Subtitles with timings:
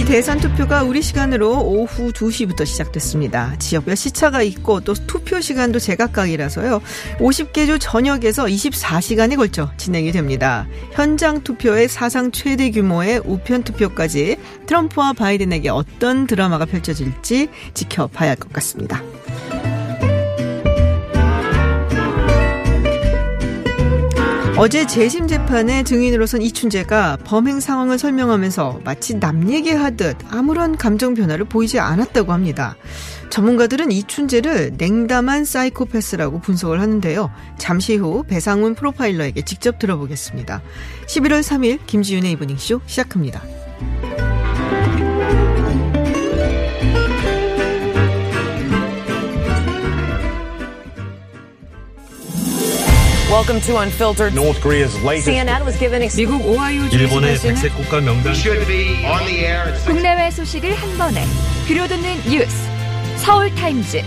[0.00, 3.54] 미 대선 투표가 우리 시간으로 오후 2시부터 시작됐습니다.
[3.58, 6.80] 지역별 시차가 있고 또 투표 시간도 제각각이라서요.
[7.18, 10.66] 50개 주 전역에서 24시간에 걸쳐 진행이 됩니다.
[10.92, 18.50] 현장 투표의 사상 최대 규모의 우편 투표까지 트럼프와 바이든에게 어떤 드라마가 펼쳐질지 지켜봐야 할 것
[18.54, 19.02] 같습니다.
[24.60, 31.78] 어제 재심 재판에 증인으로선 이춘재가 범행 상황을 설명하면서 마치 남 얘기하듯 아무런 감정 변화를 보이지
[31.78, 32.76] 않았다고 합니다.
[33.30, 37.30] 전문가들은 이춘재를 냉담한 사이코패스라고 분석을 하는데요.
[37.56, 40.60] 잠시 후 배상훈 프로파일러에게 직접 들어보겠습니다.
[41.06, 43.40] 11월 3일 김지윤의 이브닝쇼 시작합니다.
[53.30, 54.34] Welcome to Unfiltered.
[54.34, 58.66] North Korea's latest CNN was given ex- 미국 오하이오 일본의 주지사는 백색 국가 명단 should
[58.66, 61.24] be on the air 국내외 소식을 한 번에
[61.68, 62.56] 들려듣는 뉴스
[63.18, 64.02] 서울 타임즈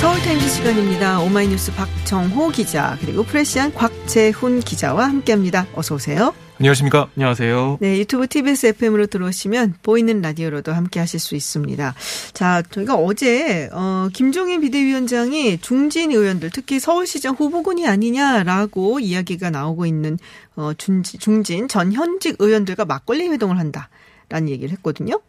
[0.00, 1.18] 서울 타임즈 시간입니다.
[1.20, 5.66] 오마이뉴스 박정호 기자 그리고 프레시안 곽재훈 기자와 함께합니다.
[5.74, 6.32] 어서 오세요.
[6.58, 7.10] 안녕하십니까?
[7.16, 7.78] 안녕하세요.
[7.80, 11.94] 네, 유튜브 TBS FM으로 들어오시면 보이는 라디오로도 함께 하실 수 있습니다.
[12.32, 20.18] 자, 저희가 어제, 어, 김종인 비대위원장이 중진 의원들, 특히 서울시장 후보군이 아니냐라고 이야기가 나오고 있는,
[20.56, 25.20] 어, 중진, 중진 전 현직 의원들과 막걸리 회동을 한다라는 얘기를 했거든요.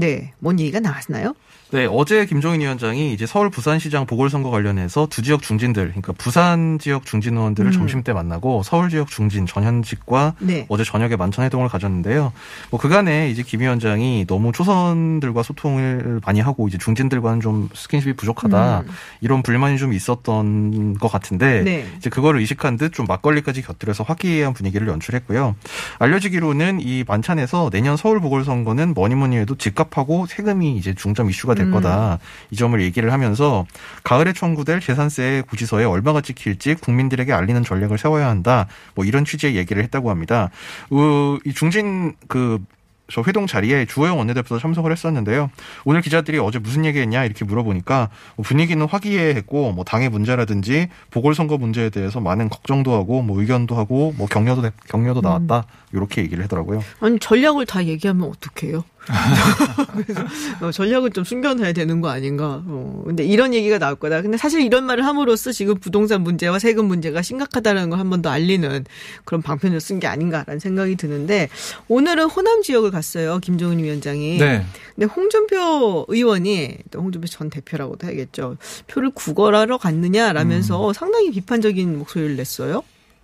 [0.00, 1.34] 네, 뭔 얘기가 나왔나요?
[1.72, 7.06] 네, 어제 김종인 위원장이 이제 서울 부산시장 보궐선거 관련해서 두 지역 중진들, 그러니까 부산 지역
[7.06, 7.72] 중진 의원들을 음.
[7.72, 10.66] 점심 때 만나고 서울 지역 중진 전현직과 네.
[10.68, 12.32] 어제 저녁에 만찬 회동을 가졌는데요.
[12.70, 18.80] 뭐 그간에 이제 김 위원장이 너무 초선들과 소통을 많이 하고 이제 중진들과는 좀 스킨십이 부족하다
[18.80, 18.88] 음.
[19.20, 21.86] 이런 불만이 좀 있었던 것 같은데 네.
[21.98, 25.54] 이제 그거를 의식한 듯 좀 막걸리까지 곁들여서 화기애애한 분위기를 연출했고요.
[26.00, 31.54] 알려지기로는 이 만찬에서 내년 서울 보궐선거는 뭐니 뭐니 해도 집값 하고 세금이 이제 중점 이슈가
[31.54, 31.72] 될 음.
[31.72, 32.18] 거다.
[32.50, 33.66] 이 점을 얘기를 하면서
[34.04, 38.66] 가을에 청구될 재산세 고지서에 얼마가 찍힐지 국민들에게 알리는 전략을 세워야 한다.
[38.94, 40.50] 뭐 이런 취지의 얘기를 했다고 합니다.
[40.90, 45.50] 어, 이 중진 그저 회동 자리에 주호영 원내대표도 참석을 했었는데요.
[45.84, 51.90] 오늘 기자들이 어제 무슨 얘기했냐 이렇게 물어보니까 뭐 분위기는 화기애애했고 뭐 당의 문제라든지 보궐선거 문제에
[51.90, 56.84] 대해서 많은 걱정도 하고 뭐 의견도 하고 뭐 격려도 돼- 격려도 나왔다 이렇게 얘기를 하더라고요.
[57.00, 58.84] 아니, 전략을 다 얘기하면 어떡해요?
[59.06, 60.24] 그래서
[60.60, 62.62] 어, 전략을 좀 숨겨놔야 되는 거 아닌가.
[62.66, 64.22] 어, 근데 이런 얘기가 나올 거다.
[64.22, 68.30] 근데 사실 이런 말을 함으로써 지금 부동산 문제와 세금 문제가 심각하다는 걸 한 번 더
[68.30, 68.84] 알리는
[69.24, 71.48] 그런 방편을 쓴 게 아닌가라는 생각이 드는데
[71.88, 73.38] 오늘은 호남 지역을 갔어요.
[73.40, 74.38] 김종인 위원장이.
[74.38, 74.64] 네.
[74.94, 78.56] 근데 홍준표 의원이 또 홍준표 전 대표라고도 해야겠죠.
[78.88, 80.92] 표를 구걸하러 갔느냐라면서 음.
[80.92, 82.82] 상당히 비판적인 목소리를 냈어요.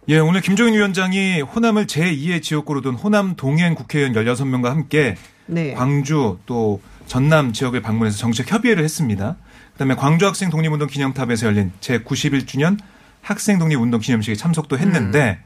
[0.09, 5.16] 예, 오늘 김종인 위원장이 호남을 제2의 지역구로 둔 호남 동행 국회의원 16명과 함께
[5.47, 5.75] 네.
[5.75, 9.37] 광주 또 전남 지역을 방문해서 정책 협의회를 했습니다.
[9.73, 12.79] 그다음에 광주 학생 독립운동 기념탑에서 열린 제 91주년
[13.23, 15.39] 학생 독립운동 기념식에 참석도 했는데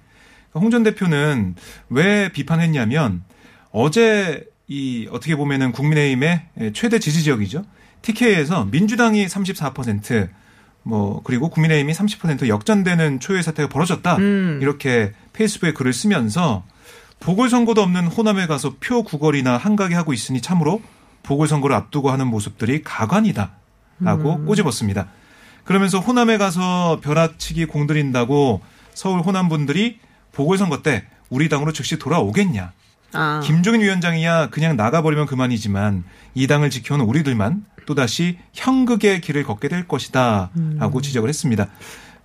[0.54, 1.54] 홍전 대표는
[1.88, 3.22] 왜 비판했냐면
[3.70, 7.64] 어제 이 어떻게 보면은 국민의힘의 최대 지지 지역이죠.
[8.02, 10.28] TK에서 민주당이 34%,
[10.82, 14.16] 뭐 그리고 국민의힘이 30% 역전되는 초유의 사태가 벌어졌다.
[14.16, 14.58] 음.
[14.62, 16.64] 이렇게 페이스북에 글을 쓰면서
[17.20, 20.82] 보궐선거도 없는 호남에 가서 표 구걸이나 한가게 하고 있으니 참으로
[21.22, 23.52] 보궐선거를 앞두고 하는 모습들이 가관이다
[24.00, 24.46] 라고 음.
[24.46, 25.06] 꼬집었습니다.
[25.64, 28.62] 그러면서 호남에 가서 벼락치기 공들인다고
[28.94, 30.00] 서울 호남 분들이
[30.32, 32.72] 보궐선거 때 우리 당으로 즉시 돌아오겠냐?
[33.12, 33.40] 아.
[33.44, 36.04] 김종인 위원장이야 그냥 나가버리면 그만이지만
[36.34, 41.68] 이 당을 지켜온 우리들만 또다시 형극의 길을 걷게 될 것이다 라고 지적을 했습니다.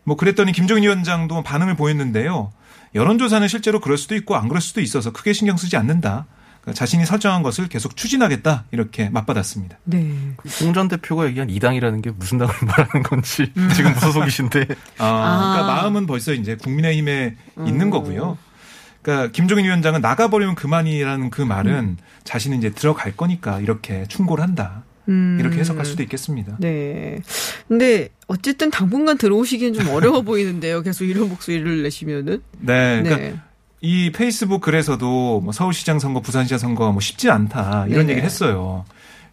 [0.03, 2.51] 뭐 그랬더니 김종인 위원장도 반응을 보였는데요.
[2.95, 6.25] 여론조사는 실제로 그럴 수도 있고 안 그럴 수도 있어서 크게 신경 쓰지 않는다.
[6.62, 9.77] 그러니까 자신이 설정한 것을 계속 추진하겠다 이렇게 맞받았습니다.
[9.83, 10.33] 네.
[10.62, 15.51] 홍전 대표가 얘기한 이 당이라는 게 무슨 당을 말하는 건지 지금 무소속이신데 아, 아.
[15.51, 17.68] 그러니까 마음은 벌써 이제 국민의힘에 음.
[17.68, 18.39] 있는 거고요.
[19.03, 24.84] 그러니까 김종인 위원장은 나가버리면 그만이라는 그 말은 자신은 이제 들어갈 거니까 이렇게 충고를 한다.
[25.10, 25.38] 음.
[25.40, 26.57] 이렇게 해석할 수도 있겠습니다.
[26.60, 27.19] 네.
[27.68, 30.81] 근데 어쨌든 당분간 들어오시기엔 좀 어려워 보이는데요.
[30.81, 32.42] 계속 이런 목소리를 내시면은.
[32.60, 33.02] 네.
[33.04, 33.36] 그러니까 네.
[33.81, 38.12] 이 페이스북 글에서도 뭐 서울시장 선거, 부산시장 선거 뭐 쉽지 않다 이런 네네.
[38.12, 38.86] 얘기를 했어요.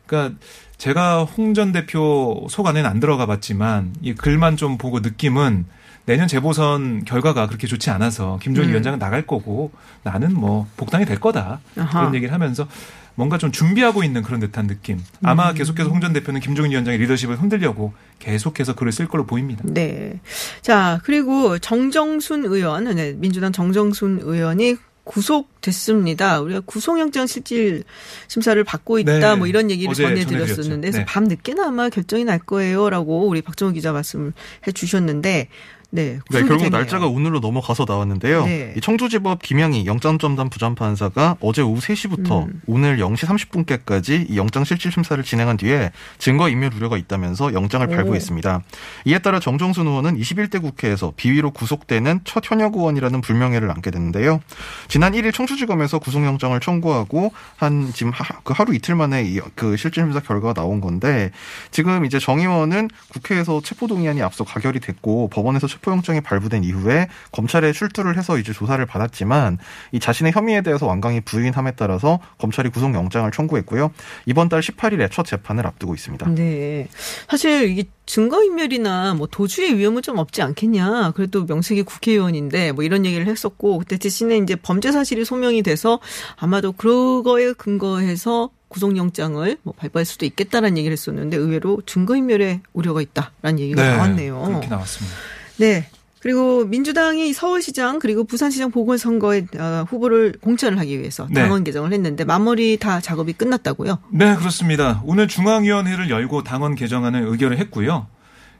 [0.07, 0.39] 그러니까
[0.77, 5.65] 제가 홍 전 대표 속 안에는 안 들어가 봤지만 이 글만 좀 보고 느낌은
[6.05, 8.73] 내년 재보선 결과가 그렇게 좋지 않아서 김종인 음.
[8.73, 9.71] 위원장은 나갈 거고
[10.03, 12.01] 나는 뭐 복당이 될 거다 아하.
[12.01, 12.67] 그런 얘기를 하면서
[13.15, 14.99] 뭔가 좀 준비하고 있는 그런 듯한 느낌.
[15.23, 15.55] 아마 음.
[15.55, 19.63] 계속해서 홍 전 대표는 김종인 위원장의 리더십을 흔들려고 계속해서 글을 쓸 걸로 보입니다.
[19.65, 20.19] 네.
[20.63, 26.41] 자, 그리고 정정순 의원, 네, 민주당 정정순 의원이 구속됐습니다.
[26.41, 27.85] 우리가 구속영장 실질
[28.29, 29.35] 심사를 받고 있다, 네.
[29.37, 31.05] 뭐 이런 얘기를 전해드렸었는데, 네.
[31.05, 34.33] 밤 늦게나 아마 결정이 날 거예요라고 우리 박정호 기자 말씀을
[34.67, 35.49] 해 주셨는데,
[35.95, 36.19] 네.
[36.31, 36.71] 네, 구속이 결국.
[36.71, 38.47] 날짜가 오늘로 넘어가서 나왔는데요.
[38.47, 38.73] 네.
[38.75, 42.63] 이 청주지법 김양희 영장전담 부장판사가 어제 오후 3시부터 음.
[42.67, 47.91] 오늘 0시 30분께까지 이 영장 실질 심사를 진행한 뒤에 증거 인멸 우려가 있다면서 영장을 오.
[47.91, 48.63] 발부했습니다.
[49.05, 54.41] 이에 따라 정정순 의원은 21대 국회에서 비위로 구속되는 첫 현역 의원이라는 불명예를 안게 됐는데요.
[54.89, 60.05] 지난 1일 청주지검에서 구속영장을 청구하고 한 지금 하, 그 하루 이틀 만에 이, 그 실질
[60.05, 61.33] 심사 결과가 나온 건데
[61.71, 67.73] 지금 이제 정 의원은 국회에서 체포동의안이 앞서 가결이 됐고 법원에서 체포 영장이 발부된 이후에 검찰에
[67.73, 69.59] 출두를 해서 이제 조사를 받았지만
[69.93, 73.91] 이 자신의 혐의에 대해서 완강히 부인함에 따라서 검찰이 구속영장을 청구했고요.
[74.27, 76.29] 이번 달 18일에 첫 재판을 앞두고 있습니다.
[76.35, 76.89] 네.
[77.29, 81.13] 사실 이게 증거인멸이나 뭐 도주의 위험은 좀 없지 않겠냐.
[81.13, 86.01] 그래도 명색이 국회의원인데 뭐 이런 얘기를 했었고 그때 대신에 이제 범죄 사실이 소명이 돼서
[86.37, 93.83] 아마도 그거에 근거해서 구속영장을 뭐 발부할 수도 있겠다라는 얘기를 했었는데 의외로 증거인멸의 우려가 있다라는 얘기가
[93.83, 94.43] 나왔네요.
[94.47, 95.17] 그렇게 나왔습니다.
[95.57, 95.87] 네.
[96.21, 101.43] 그리고 민주당이 서울시장 그리고 부산시장 보궐선거에 어, 후보를 공천을 하기 위해서 네.
[101.43, 103.99] 당원 개정을 했는데 마무리 다 작업이 끝났다고요?
[104.11, 105.03] 네, 그렇습니다.
[105.05, 108.07] 오늘 중앙위원회를 열고 당원 개정안을 의결을 했고요.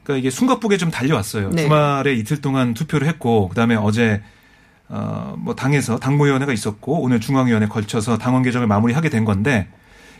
[0.03, 1.51] 그러니까 이게 숨가쁘게 좀 달려왔어요.
[1.51, 1.63] 네.
[1.63, 4.21] 주말에 이틀 동안 투표를 했고, 그다음에 어제
[4.89, 9.69] 어뭐 당에서 당무위원회가 있었고, 오늘 중앙위원회 걸쳐서 당원 개정을 마무리하게 된 건데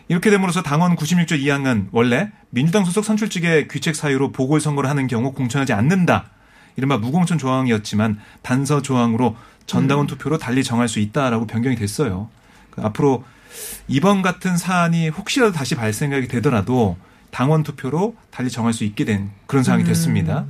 [0.08, 5.74] 이렇게 됨으로써 당원 96조 2항은 원래 민주당 소속 선출직의 귀책 사유로 보궐선거를 하는 경우 공천하지
[5.74, 6.30] 않는다.
[6.76, 9.36] 이른바 무공천 조항이었지만 단서 조항으로
[9.66, 12.30] 전당원 투표로 달리 정할 수 있다라고 변경이 됐어요.
[12.72, 13.24] 그 앞으로
[13.88, 16.98] 이번 같은 사안이 혹시라도 다시 발생하게 되더라도
[17.32, 20.46] 당원 투표로 달리 정할 수 있게 된 그런 상황이 됐습니다.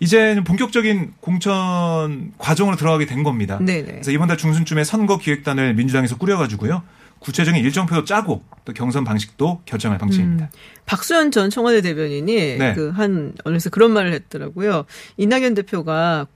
[0.00, 3.58] 이제는 본격적인 공천 과정으로 들어가게 된 겁니다.
[3.58, 3.84] 네네.
[3.84, 6.82] 그래서 이번 달 중순쯤에 선거 기획단을 민주당에서 꾸려가지고요.
[7.26, 10.48] 구체적인 일정표도 짜고 또 경선 방식도 결정할 방침입니다.
[10.86, 12.74] 박수현 전 청와대 대변인이 네.
[12.74, 14.84] 그한 언론에서 그런 말을 했더라고요.
[15.16, 16.28] 이낙연 대표가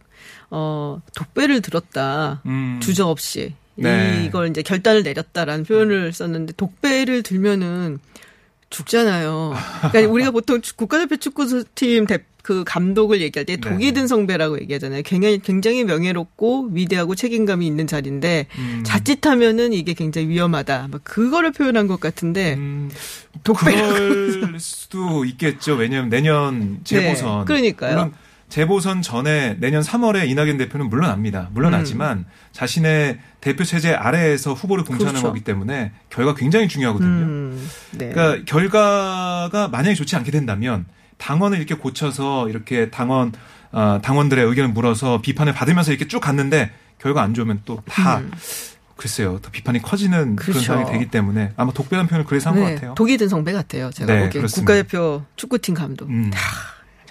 [0.50, 2.80] 어 독배를 들었다 음.
[2.82, 4.24] 주저 없이 네.
[4.26, 8.00] 이걸 이제 결단을 내렸다라는 표현을 썼는데 독배를 들면은
[8.70, 9.52] 죽잖아요.
[9.90, 13.92] 그러니까 우리가 보통 축- 국가대표 축구팀 대, 그 감독을 얘기할 때 독이 네.
[13.92, 15.02] 든 성배라고 얘기하잖아요.
[15.04, 18.82] 굉장히 굉장히 명예롭고 위대하고 책임감이 있는 자리인데 음.
[18.84, 20.88] 자칫하면은 이게 굉장히 위험하다.
[20.90, 22.90] 막 그거를 표현한 것 같은데 음,
[23.44, 25.74] 그럴 수도 있겠죠.
[25.74, 27.40] 왜냐하면 내년 재보선.
[27.40, 28.12] 네, 그러니까요.
[28.50, 31.48] 재보선 전에 내년 3월에 이낙연 대표는 물러납니다.
[31.52, 35.22] 물러나지만 자신의 대표 체제 아래에서 후보를 공천하는 음.
[35.22, 35.28] 그렇죠.
[35.28, 37.08] 거기 때문에 결과 굉장히 중요하거든요.
[37.08, 38.10] 음, 네.
[38.10, 40.84] 그러니까 결과가 만약에 좋지 않게 된다면
[41.16, 43.32] 당원을 이렇게 고쳐서 이렇게 당원
[43.72, 48.22] 어, 당원들의 의견을 물어서 비판을 받으면서 이렇게 쭉 갔는데 결과 안 좋으면 또다
[48.96, 50.36] 글쎄요 더 비판이 커지는 그런 음.
[50.36, 50.60] 그렇죠.
[50.60, 52.94] 상황이 되기 때문에 아마 독배란 표현을 그래서 한것 네, 같아요.
[52.94, 53.90] 독이 든 성배 같아요.
[53.90, 54.72] 제가 네, 보기엔 그렇습니다.
[54.74, 56.08] 국가대표 축구팀 감독.
[56.08, 56.30] 음.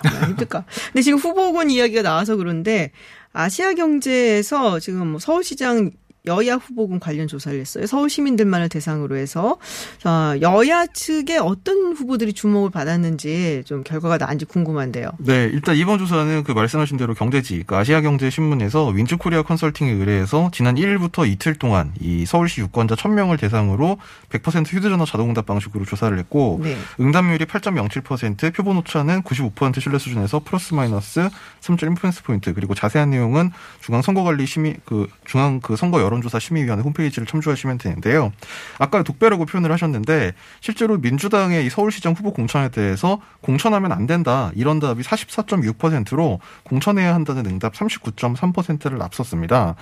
[0.03, 0.65] 정말 힘들까.
[0.87, 2.91] 근데 지금 후보군 이야기가 나와서 그런데
[3.33, 5.91] 아시아 경제에서 지금 뭐 서울시장
[6.29, 7.85] 여야 후보군 관련 조사를 했어요.
[7.87, 9.57] 서울 시민들만을 대상으로 해서
[9.97, 15.09] 자, 여야 측에 어떤 후보들이 주목을 받았는지 좀 결과가 나은지 궁금한데요.
[15.17, 20.51] 네, 일단 이번 조사는 그 말씀하신 대로 경제지, 그 아시아 경제 신문에서 윈즈코리아 컨설팅에 의뢰해서
[20.53, 23.97] 지난 1일부터 이틀 동안 이 서울시 유권자 1000명을 대상으로
[24.29, 26.77] 100% 휴대전화 자동응답 방식으로 조사를 했고 네.
[26.99, 31.29] 응답률이 8.07%, 표본 오차는 95% 신뢰 수준에서 플러스 마이너스
[31.61, 32.53] 3.1% 포인트.
[32.53, 37.77] 그리고 자세한 내용은 중앙 선거관리 심의 그 중앙 그 선거 여론 조사 심의위원회 홈페이지를 참조하시면
[37.77, 38.31] 되는데요.
[38.77, 44.79] 아까 독배라고 표현을 하셨는데 실제로 민주당의 이 서울시장 후보 공천에 대해서 공천하면 안 된다 이런
[44.79, 49.75] 답이 44.6%로 공천해야 한다는 응답 39.3%를 앞섰습니다.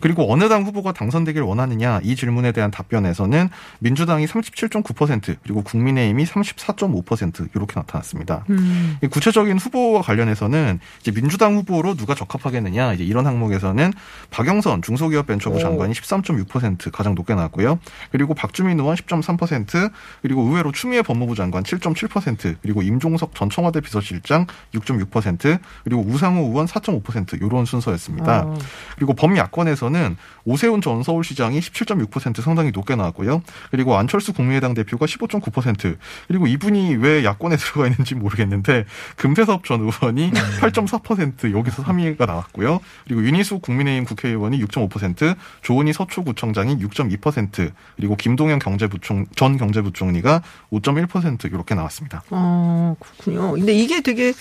[0.00, 3.48] 그리고 어느 당 후보가 당선되길 원하느냐 이 질문에 대한 답변에서는
[3.80, 8.44] 민주당이 37.9% 그리고 국민의힘이 34.5% 이렇게 나타났습니다.
[8.50, 8.98] 음.
[9.02, 13.92] 이 구체적인 후보와 관련해서는 이제 민주당 후보로 누가 적합하겠느냐 이제 이런 항목에서는
[14.30, 15.60] 박영선 중소기업벤처부 오.
[15.60, 17.78] 장관 이 장관이 13.6% 가장 높게 나왔고요.
[18.10, 19.90] 그리고 박주민 의원 10.3%
[20.22, 26.66] 그리고 의외로 추미애 법무부 장관 7.7% 그리고 임종석 전 청와대 비서실장 6.6% 그리고 우상호 의원
[26.66, 28.42] 4.5% 이런 순서였습니다.
[28.46, 28.58] 어.
[28.96, 33.42] 그리고 범야권에서는 오세훈 전 서울시장이 17.6% 상당히 높게 나왔고요.
[33.70, 35.96] 그리고 안철수 국민의당 대표가 15.9%
[36.28, 38.86] 그리고 이분이 왜 야권에 들어가 있는지 모르겠는데
[39.16, 42.80] 금태섭 전 의원이 8.4% 여기서 3위가 나왔고요.
[43.04, 51.74] 그리고 윤희숙 국민의힘 국회의원이 6.5% 조은희 서초구청장이 6.2% 그리고 김동연 경제부총 전 경제부총리가 5.1% 이렇게
[51.74, 52.22] 나왔습니다.
[52.30, 53.52] 어, 그렇군요.
[53.52, 54.32] 근데 이게 되게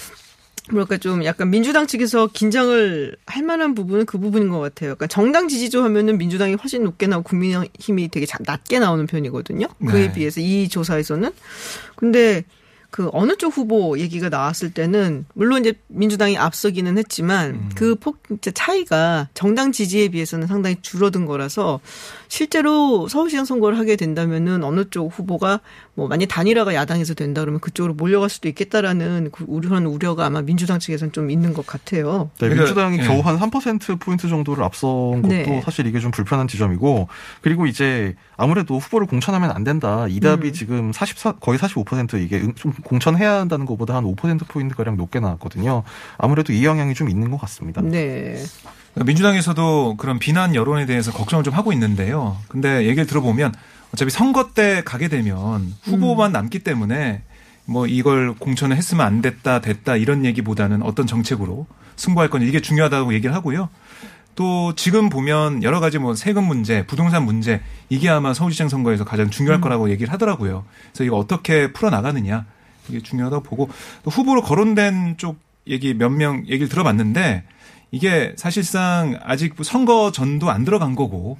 [0.70, 4.96] 뭐랄까 좀 약간 민주당 측에서 긴장을 할 만한 부분은 그 부분인 것 같아요.
[4.96, 9.68] 그러니까 정당 지지조 하면은 민주당이 훨씬 높게 나오고 국민의힘이 되게 자- 낮게 나오는 편이거든요.
[9.88, 10.13] 그에 네.
[10.13, 11.32] 비해서 이 조사에서는.
[11.96, 12.44] 근데
[12.93, 17.69] 그 어느 쪽 후보 얘기가 나왔을 때는 물론 이제 민주당이 앞서기는 했지만 음.
[17.73, 18.19] 그폭
[18.53, 21.79] 차이가 정당 지지에 비해서는 상당히 줄어든 거라서
[22.27, 25.59] 실제로 서울시장 선거를 하게 된다면은 어느 쪽 후보가
[25.95, 30.41] 뭐 만약 단일화가 야당에서 된다 그러면 그쪽으로 몰려갈 수도 있겠다라는 그 우려- 그런 우려가 아마
[30.43, 32.29] 민주당 측에서는 좀 있는 것 같아요.
[32.39, 33.03] 네, 민주당이 예.
[33.03, 35.62] 겨우 한 3% 포인트 정도를 앞선 것도 네.
[35.65, 37.07] 사실 이게 좀 불편한 지점이고
[37.41, 40.05] 그리고 이제 아무래도 후보를 공천하면 안 된다.
[40.09, 40.53] 이 답이 음.
[40.53, 45.19] 지금 44 거의 45% 이게 응- 좀 공천해야 한다는 것보다 한 5% 포인트 가량 높게
[45.19, 45.83] 나왔거든요.
[46.17, 47.81] 아무래도 이 영향이 좀 있는 것 같습니다.
[47.81, 48.41] 네.
[48.95, 52.37] 민주당에서도 그런 비난 여론에 대해서 걱정을 좀 하고 있는데요.
[52.47, 53.53] 근데 얘기를 들어보면
[53.93, 57.21] 어차피 선거 때 가게 되면 후보만 남기 때문에
[57.65, 63.13] 뭐 이걸 공천을 했으면 안 됐다 됐다 이런 얘기보다는 어떤 정책으로 승부할 건지 이게 중요하다고
[63.13, 63.69] 얘기를 하고요.
[64.35, 69.29] 또 지금 보면 여러 가지 뭐 세금 문제, 부동산 문제 이게 아마 서울시장 선거에서 가장
[69.29, 70.65] 중요할 거라고 얘기를 하더라고요.
[70.91, 72.45] 그래서 이거 어떻게 풀어 나가느냐
[72.89, 73.69] 이게 중요하다고 보고
[74.03, 75.37] 또 후보로 거론된 쪽
[75.67, 77.43] 얘기 몇 명 얘기를 들어봤는데
[77.91, 81.37] 이게 사실상 아직 선거 전도 안 들어간 거고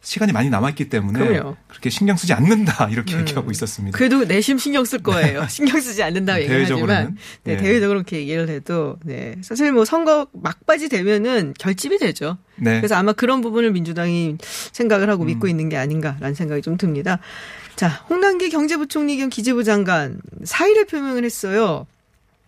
[0.00, 1.56] 시간이 많이 남았기 때문에 그럼요.
[1.66, 3.20] 그렇게 신경 쓰지 않는다 이렇게 음.
[3.20, 3.98] 얘기하고 있었습니다.
[3.98, 5.44] 그래도 내심 신경 쓸 거예요.
[5.48, 7.62] 신경 쓰지 않는다고 얘기하지만 네, 네.
[7.62, 9.34] 대외적으로 그렇게 얘기를 해도 네.
[9.42, 12.38] 사실 뭐 선거 막바지 되면은 결집이 되죠.
[12.56, 12.76] 네.
[12.78, 14.36] 그래서 아마 그런 부분을 민주당이
[14.72, 15.50] 생각을 하고 믿고 음.
[15.50, 17.18] 있는 게 아닌가라는 생각이 좀 듭니다.
[17.78, 21.86] 자, 홍남기 경제부총리 겸 기재부 장관 사의를 표명을 했어요.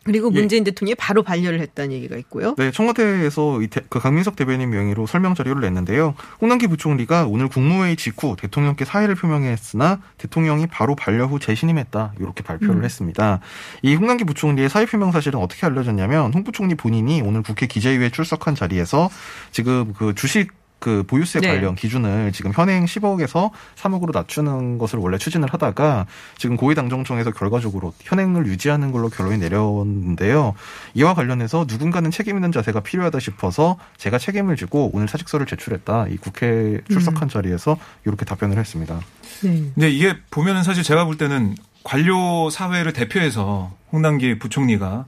[0.02, 0.40] 그리고 예.
[0.40, 2.56] 문재인 대통령이 바로 반려를 했다는 얘기가 있고요.
[2.58, 6.16] 네, 청와대에서 그 강민석 대변인 명의로 설명 자료를 냈는데요.
[6.40, 12.76] 홍남기 부총리가 오늘 국무회의 직후 대통령께 사의를 표명했으나 대통령이 바로 반려 후 재신임했다 이렇게 발표를
[12.76, 12.84] 음.
[12.84, 13.38] 했습니다.
[13.82, 18.56] 이 홍남기 부총리의 사의 표명 사실은 어떻게 알려졌냐면 홍 부총리 본인이 오늘 국회 기재위에 출석한
[18.56, 19.10] 자리에서
[19.52, 21.48] 지금 그 주식 그 보유세 네.
[21.48, 26.06] 관련 기준을 지금 현행 10억에서 3억으로 낮추는 것을 원래 추진을 하다가
[26.38, 30.54] 지금 고위당정청에서 결과적으로 현행을 유지하는 걸로 결론이 내렸는데요.
[30.94, 36.08] 이와 관련해서 누군가는 책임 있는 자세가 필요하다 싶어서 제가 책임을 지고 오늘 사직서를 제출했다.
[36.08, 39.00] 이 국회 출석한 자리에서 이렇게 답변을 했습니다.
[39.42, 39.70] 네.
[39.74, 45.04] 근데 이게 보면은 사실 제가 볼 때는 관료 사회를 대표해서 홍남기 부총리가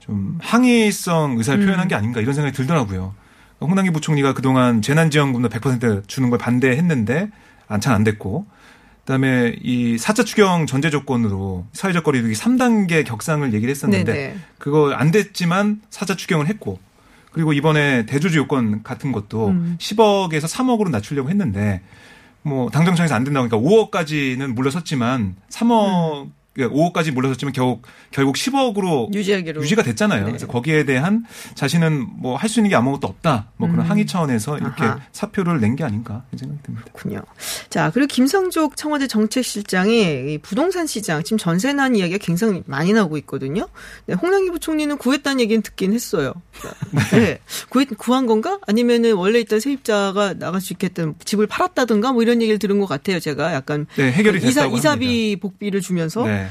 [0.00, 1.66] 좀 항의성 의사를 음.
[1.66, 3.14] 표현한 게 아닌가 이런 생각이 들더라고요.
[3.66, 7.30] 홍남기 부총리가 그동안 재난지원금도 100% 주는 걸 반대했는데
[7.68, 8.46] 안찬 안 됐고
[9.00, 14.36] 그다음에 이 4차 추경 전제 조건으로 사회적 거리두기 3단계 격상을 얘기를 했었는데 네네.
[14.58, 16.78] 그거 안 됐지만 4차 추경을 했고
[17.32, 19.76] 그리고 이번에 대주주 요건 같은 것도 음.
[19.78, 21.82] 10억에서 3억으로 낮추려고 했는데
[22.42, 29.82] 뭐 당정청에서 안 된다고 하니까 5억까지는 물러섰지만 3억 5억까지 물러섰지만 결국 결국 10억으로 유지하기로 유지가
[29.82, 30.20] 됐잖아요.
[30.24, 30.26] 네.
[30.30, 33.50] 그래서 거기에 대한 자신은 뭐 할 수 있는 게 아무것도 없다.
[33.56, 33.90] 뭐 그런 음.
[33.90, 35.00] 항의 차원에서 이렇게 아하.
[35.12, 36.84] 사표를 낸 게 아닌가 생각이 듭니다.
[36.92, 37.22] 그렇군요.
[37.70, 43.16] 자, 그리고 김성족 청와대 정책실장이 이 부동산 시장 지금 전세 난 이야기가 굉장히 많이 나오고
[43.18, 43.66] 있거든요.
[44.06, 46.32] 네, 홍남기 부총리는 구했다는 얘기는 듣긴 했어요.
[47.12, 47.38] 네.
[47.70, 48.58] 구했, 구한 건가?
[48.66, 53.18] 아니면은 원래 있던 세입자가 나갈 수 있겠다는 집을 팔았다든가 뭐 이런 얘기를 들은 것 같아요.
[53.20, 56.43] 제가 약간 네, 해결이 이사, 됐다고 이사비 복비를 주면서 합니다.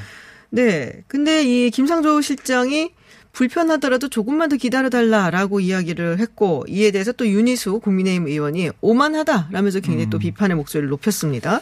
[0.50, 0.64] 네.
[0.64, 1.04] 네.
[1.08, 2.92] 근데 이 김상조 실장이
[3.32, 10.20] 불편하더라도 조금만 더 기다려달라라고 이야기를 했고 이에 대해서 또 윤희수 국민의힘 의원이 오만하다라면서 굉장히 또
[10.20, 11.60] 비판의 목소리를 높였습니다.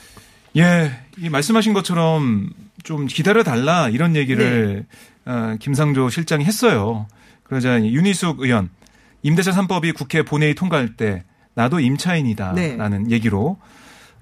[0.58, 2.50] 예, 이 말씀하신 것처럼
[2.84, 4.86] 좀 기다려 달라 이런 얘기를
[5.26, 5.32] 네.
[5.32, 7.08] 어, 김상조 실장이 했어요.
[7.44, 8.70] 그러자 윤희숙 의원
[9.24, 11.24] 임대차 3법이 국회 본회의 통과할 때
[11.54, 13.16] 나도 임차인이다라는 네.
[13.16, 13.58] 얘기로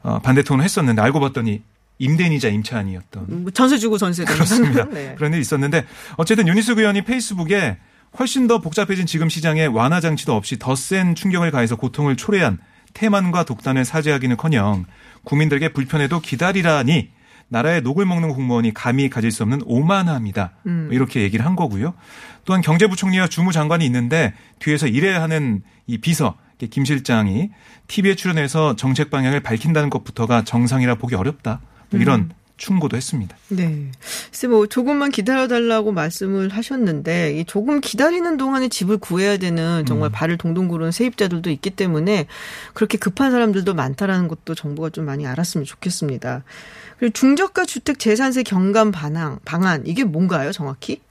[0.03, 1.63] 어, 반대 톤을 했었는데 알고 봤더니
[1.99, 4.85] 임대인이자 임차인이었던 뭐 전세 주고 전세 그렇습니다.
[4.89, 5.13] 네.
[5.17, 5.85] 그런 일이 있었는데
[6.17, 7.77] 어쨌든 윤희숙 의원이 페이스북에
[8.17, 12.57] 훨씬 더 복잡해진 지금 시장에 완화 장치도 없이 더 센 충격을 가해서 고통을 초래한
[12.93, 14.85] 태만과 독단을 사죄하기는커녕
[15.25, 17.11] 국민들에게 불편해도 기다리라니
[17.49, 20.51] 나라의 녹을 먹는 공무원이 감히 가질 수 없는 오만함이다.
[20.67, 20.85] 음.
[20.85, 21.93] 뭐 이렇게 얘기를 한 거고요.
[22.45, 26.35] 또한 경제부총리와 주무장관이 있는데 뒤에서 일해야 하는 이 비서
[26.69, 27.49] 김 실장이
[27.87, 31.61] TV에 출연해서 정책 방향을 밝힌다는 것부터가 정상이라 보기 어렵다.
[31.91, 32.29] 뭐 이런 음.
[32.59, 33.35] 충고도 했습니다.
[33.47, 33.89] 네.
[34.29, 40.37] 글쎄 뭐 조금만 기다려달라고 말씀을 하셨는데 이 조금 기다리는 동안에 집을 구해야 되는 정말 발을
[40.37, 42.27] 동동 구르는 세입자들도 있기 때문에
[42.73, 46.43] 그렇게 급한 사람들도 많다라는 것도 정부가 좀 많이 알았으면 좋겠습니다.
[46.99, 51.01] 그리고 중저가 주택 재산세 경감 반항 방안 이게 뭔가요, 정확히?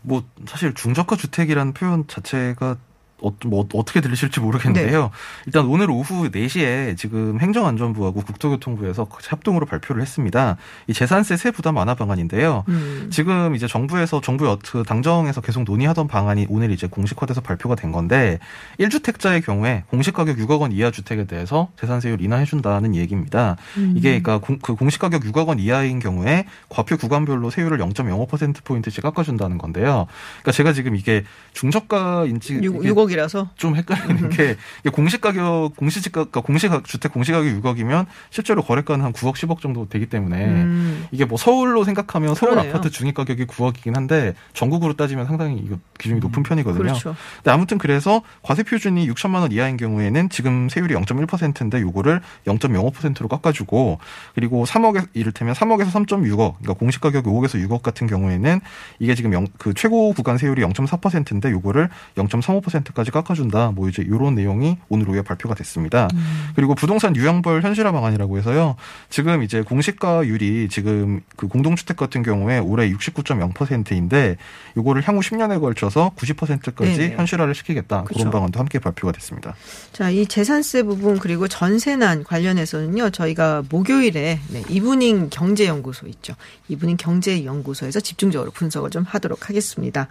[0.00, 2.78] 뭐 사실 중저가 주택이라는 표현 자체가
[3.22, 5.02] 어, 뭐 어떻게 들리실지 모르겠는데요.
[5.02, 5.10] 네.
[5.46, 10.56] 일단 오늘 오후 4시에 지금 행정안전부하고 국토교통부에서 합동으로 발표를 했습니다.
[10.86, 12.64] 이 재산세 세 부담 완화 방안인데요.
[12.68, 13.08] 음.
[13.10, 18.38] 지금 이제 정부에서 정부 그 당정에서 계속 논의하던 방안이 오늘 이제 공식화돼서 발표가 된 건데
[18.78, 23.56] 1주택자의 경우에 공시가격 6억 원 이하 주택에 대해서 재산세율 인하해 준다는 얘기입니다.
[23.78, 23.94] 음.
[23.96, 29.22] 이게 그러니까 공, 그 공시가격 6억 원 이하인 경우에 과표 구간별로 세율을 0.05% 포인트씩 깎아
[29.22, 30.06] 준다는 건데요.
[30.42, 36.24] 그러니까 제가 지금 이게 중저가인지 6, 이게 6억이라서 좀 헷갈리는 게 이게 공시 가격 공시지가
[36.24, 41.06] 그러니까 공시 주택 공시 가격 6억이면 실제로 거래가는 한 9억 10억 정도 되기 때문에 음.
[41.10, 42.72] 이게 뭐 서울로 생각하면 서울 그러네요.
[42.72, 46.82] 아파트 중위 가격이 9억이긴 한데 전국으로 따지면 상당히 이거 기준이 높은 편이거든요.
[46.82, 47.16] 그렇죠.
[47.36, 53.98] 근데 아무튼 그래서 과세 표준이 6천만 원 이하인 경우에는 지금 세율이 0.1%인데 요거를 0.05%로 깎아주고
[54.34, 58.60] 그리고 3억에 이를테면 3억에서 3.6억 그러니까 공시 가격이 5억에서 6억 같은 경우에는
[58.98, 63.72] 이게 지금 영, 그 최고 구간 세율이 0.4%인데 요거를 0.35% 까지 깎아준다.
[63.74, 66.08] 뭐 이제 요런 내용이 오늘 오후에 발표가 됐습니다.
[66.54, 68.76] 그리고 부동산 유형별 현실화 방안이라고 해서요.
[69.10, 74.38] 지금 이제 공시가율이 지금 그 공동주택 같은 경우에 올해 69.0%인데
[74.78, 77.16] 요거를 향후 10년에 걸쳐서 90%까지 네네.
[77.16, 78.04] 현실화를 시키겠다.
[78.04, 78.18] 그렇죠.
[78.18, 79.54] 그런 방안도 함께 발표가 됐습니다.
[79.92, 83.10] 자, 이 재산세 부분 그리고 전세난 관련해서는요.
[83.10, 86.34] 저희가 목요일에 네, 이브닝 경제연구소 있죠.
[86.68, 90.08] 이브닝 경제연구소에서 집중적으로 분석을 좀 하도록 하겠습니다.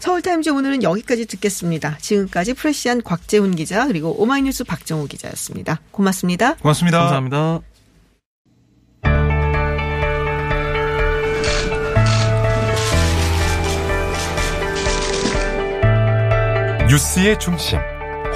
[0.00, 1.96] 서울타임즈 오늘은 여기까지 듣겠습니다.
[2.02, 5.80] 지금까지 프레시안 곽재훈 기자 그리고 오마이뉴스 박정호 기자였습니다.
[5.90, 6.54] 고맙습니다.
[6.56, 6.98] 고맙습니다.
[6.98, 7.60] 감사합니다.
[16.88, 17.80] 뉴스의 중심,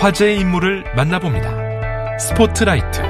[0.00, 2.18] 화제의 인물을 만나봅니다.
[2.18, 3.09] 스포트라이트.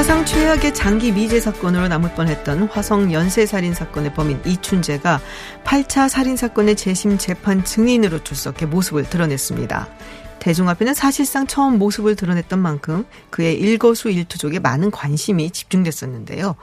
[0.00, 5.20] 사상 최악의 장기 미제 사건으로 남을 뻔했던 화성 연쇄살인 사건의 범인 이춘재가
[5.62, 9.88] 8차 살인 사건의 재심 재판 증인으로 출석해 모습을 드러냈습니다.
[10.38, 16.56] 대중 앞에는 사실상 처음 모습을 드러냈던 만큼 그의 일거수일투족에 많은 관심이 집중됐었는데요.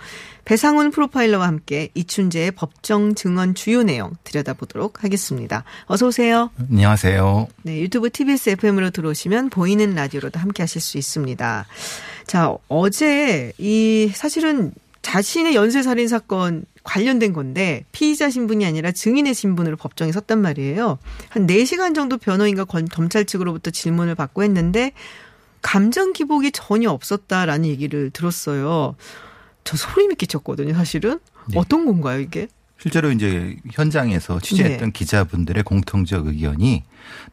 [0.44, 5.64] 배상훈 프로파일러와 함께 이춘재의 법정 증언 주요 내용 들여다보도록 하겠습니다.
[5.86, 6.50] 어서 오세요.
[6.72, 7.48] 안녕하세요.
[7.62, 11.68] 네, 유튜브 TBS FM으로 들어오시면 보이는 라디오로도 함께 하실 수 있습니다.
[12.28, 20.12] 자, 어제 이 사실은 자신의 연쇄살인 사건 관련된 건데 피의자 신분이 아니라 증인의 신분으로 법정에
[20.12, 21.00] 섰단 말이에요.
[21.30, 24.92] 한 4시간 정도 변호인과 건- 검찰 측으로부터 질문을 받고 했는데
[25.62, 28.96] 감정 기복이 전혀 없었다라는 얘기를 들었어요.
[29.64, 31.20] 저 소름이 끼쳤거든요, 사실은.
[31.50, 31.58] 네.
[31.60, 32.48] 어떤 건가요, 이게?
[32.80, 34.92] 실제로 이제 현장에서 취재했던 네.
[34.94, 36.84] 기자분들의 공통적 의견이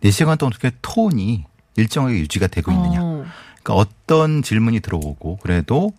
[0.03, 1.45] 4시간 동안 어떻게 톤이
[1.77, 3.01] 일정하게 유지가 되고 있느냐.
[3.65, 5.93] 어, 그러니까 어떤 질문이 들어오고 그래도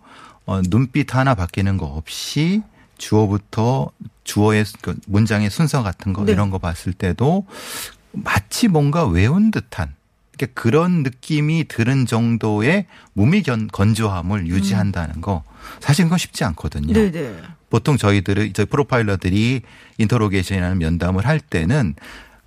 [0.44, 2.62] 어, 눈빛 하나 바뀌는 거 없이
[2.98, 3.90] 주어부터
[4.24, 6.32] 주어의 그 문장의 순서 같은 거 네.
[6.32, 7.46] 이런 거 봤을 때도
[8.12, 9.94] 마치 뭔가 외운 듯한
[10.36, 15.42] 그러니까 그런 느낌이 드는 정도의 몸이 견, 건조함을 유지한다는 거
[15.80, 16.92] 사실 그건 쉽지 않거든요.
[16.92, 17.36] 네네.
[17.68, 19.62] 보통 저희들의 저희 프로파일러들이
[19.98, 21.94] 인터로게이션이라는 면담을 할 때는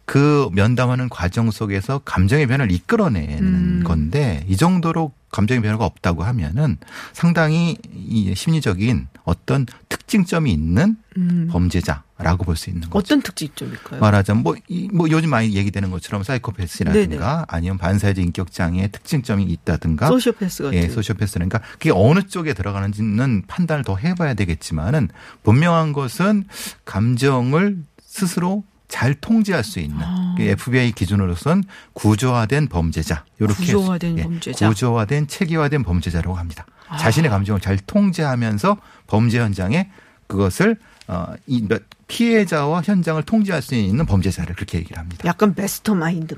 [0.10, 3.84] 그 면담하는 과정 속에서 감정의 변화를 이끌어내는 음.
[3.86, 6.78] 건데 이 정도로 감정의 변화가 없다고 하면은
[7.14, 11.48] 상당히 이 심리적인 어떤 특징점이 있는 음.
[11.52, 12.98] 범죄자라고 볼 수 있는 거죠.
[12.98, 14.00] 어떤 특징점일까요?
[14.00, 16.96] 말하자면 뭐, 이, 뭐 요즘 많이 얘기되는 것처럼 사이코패스라든가
[17.36, 17.46] 네네.
[17.48, 20.76] 아니면 반사회적 인격 장애의 특징점이 있다든가 소시오패스 같은.
[20.76, 25.10] 예, 소시오패스니까 그게 어느 쪽에 들어가는지는 판단을 더 해봐야 되겠지만은
[25.44, 26.46] 분명한 것은
[26.86, 30.36] 감정을 스스로 잘 통제할 수 있는 아.
[30.38, 34.66] 그 FBI 기준으로선 구조화된 범죄자 이렇게 구조화된 예, 범죄자.
[34.66, 34.70] 아.
[34.70, 36.66] 구조화된 체계화된 범죄자라고 합니다.
[37.00, 39.90] 자신의 감정을 잘 통제하면서 범죄 현장에
[40.28, 40.76] 그것을
[41.08, 41.68] 어이
[42.08, 45.22] 피해자와 현장을 통제할 수 있는 범죄자를 그렇게 얘기를 합니다.
[45.26, 46.36] 약간 베스터마인드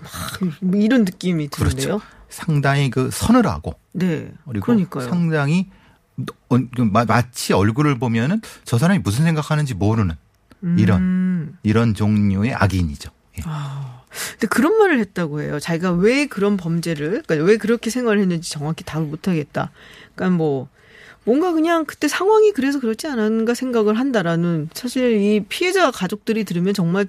[0.62, 1.86] 막뭐 이런 느낌이 드는데요.
[1.98, 2.02] 그렇죠.
[2.30, 4.30] 상당히 그 서늘하고 네.
[4.46, 5.08] 그리고 그러니까요.
[5.08, 5.70] 상당히
[6.50, 10.16] 어, 그 마- 마치 얼굴을 보면은 저 사람이 무슨 생각하는지 모르는
[10.78, 11.58] 이런 음.
[11.64, 13.10] 이런 종류의 악인이죠.
[13.40, 13.44] 예.
[14.32, 15.60] 근데 그런 말을 했다고 해요.
[15.60, 19.72] 자기가 왜 그런 범죄를, 그러니까 왜 그렇게 생각을 했는지 정확히 답을 못 하겠다.
[20.16, 20.68] 그러니까 뭐
[21.24, 27.08] 뭔가 그냥 그때 상황이 그래서 그렇지 않았는가 생각을 한다라는 사실 이 피해자 가족들이 들으면 정말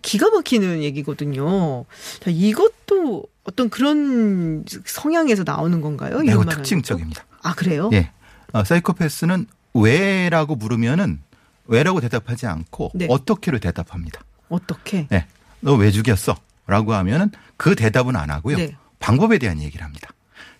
[0.00, 1.84] 기가 막히는 얘기거든요.
[2.20, 6.18] 자, 이것도 어떤 그런 성향에서 나오는 건가요?
[6.18, 7.24] 매우 이런 특징적입니다.
[7.42, 7.90] 아, 그래요?
[7.92, 8.10] 예.
[8.52, 11.20] 어, 사이코패스는 왜라고 물으면은
[11.66, 13.06] 왜라고 대답하지 않고 네.
[13.08, 14.20] 어떻게로 대답합니다.
[14.48, 15.06] 어떻게?
[15.12, 15.26] 예.
[15.60, 16.36] 너왜 죽였어?
[16.66, 18.56] 라고 하면은 그 대답은 안 하고요.
[18.56, 18.76] 네.
[18.98, 20.10] 방법에 대한 얘기를 합니다.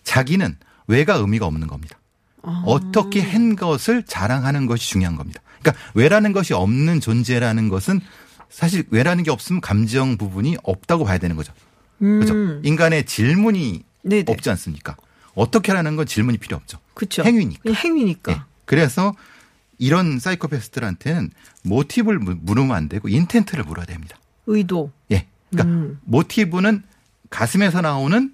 [0.05, 1.99] 자기는 왜가 의미가 없는 겁니다.
[2.43, 2.63] 아.
[2.67, 5.41] 어떻게 한 것을 자랑하는 것이 중요한 겁니다.
[5.61, 8.01] 그러니까 왜라는 것이 없는 존재라는 것은
[8.51, 11.53] 사실 왜라는 게 없으면 감정 부분이 없다고 봐야 되는 거죠.
[11.99, 12.35] 그렇죠.
[12.65, 14.09] 인간의 질문이 음.
[14.09, 14.25] 네네.
[14.27, 14.97] 없지 않습니까?
[15.35, 16.79] 어떻게라는 건 질문이 필요 없죠.
[16.95, 17.23] 그쵸.
[17.23, 17.73] 행위니까.
[17.73, 18.33] 행위니까.
[18.33, 18.41] 예.
[18.65, 19.15] 그래서
[19.83, 21.31] 이런 사이코패스들한테는
[21.65, 24.17] 모티브를 물- 물으면 안 되고 인텐트를 물어야 됩니다.
[24.47, 24.93] 의도.
[25.11, 25.27] 예.
[25.51, 25.99] 그러니까 음.
[26.05, 26.85] 모티브는
[27.31, 28.33] 가슴에서 나오는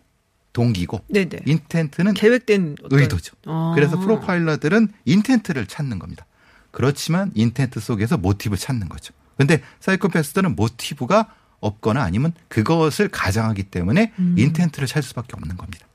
[0.53, 1.41] 동기고 네네.
[1.47, 3.35] intent는 계획된 어떤- 의도죠.
[3.47, 3.73] 아.
[3.75, 6.27] 그래서 프로파일러들은 intent를 찾는 겁니다.
[6.71, 9.15] 그렇지만 intent 속에서 모티브 찾는 거죠.
[9.39, 14.35] 근데 사이코패스들은 모티브가 없거나 아니면 그것을 가장하기 때문에 음.
[14.39, 15.87] intent를 찾을 수밖에 없는 겁니다.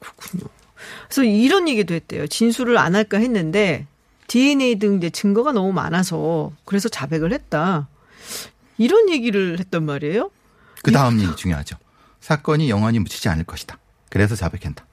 [0.00, 2.26] 그래서 이런 얘기도 했대요.
[2.26, 3.86] 진술을 안 할까 했는데
[4.26, 7.88] DNA 등 이제 증거가 너무 많아서 그래서 자백을 했다.
[8.78, 10.30] 이런 얘기를 했단 말이에요.
[10.82, 11.76] 그 다음이 중요하죠.
[12.20, 13.78] 사건이 영원히 묻히지 않을 것이다.
[14.10, 14.84] 그래서 자백한다.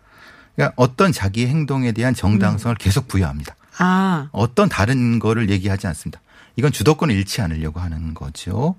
[0.56, 3.56] 그러니까 어떤 자기의 행동에 대한 정당성을 계속 부여합니다.
[3.80, 6.22] 아, 어떤 다른 거를 얘기하지 않습니다.
[6.56, 8.76] 이건 주도권을 잃지 않으려고 하는 거죠.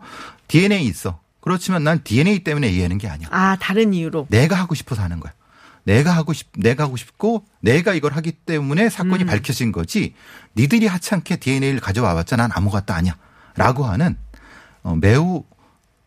[0.46, 1.20] DNA 있어.
[1.40, 3.28] 그렇지만 난 DNA 때문에 이해하는 게 아니야.
[3.30, 4.28] 아 다른 이유로.
[4.30, 5.32] 내가 하고 싶어서 하는 거야.
[5.84, 10.14] 내가 하고 싶, 내가 하고 싶고 내가 이걸 하기 때문에 사건이 밝혀진 거지.
[10.56, 13.16] 니들이 하찮게 DNA를 가져와 봤자 난 아무것도 아니야.
[13.56, 14.16] 라고 하는
[14.82, 15.44] 어, 매우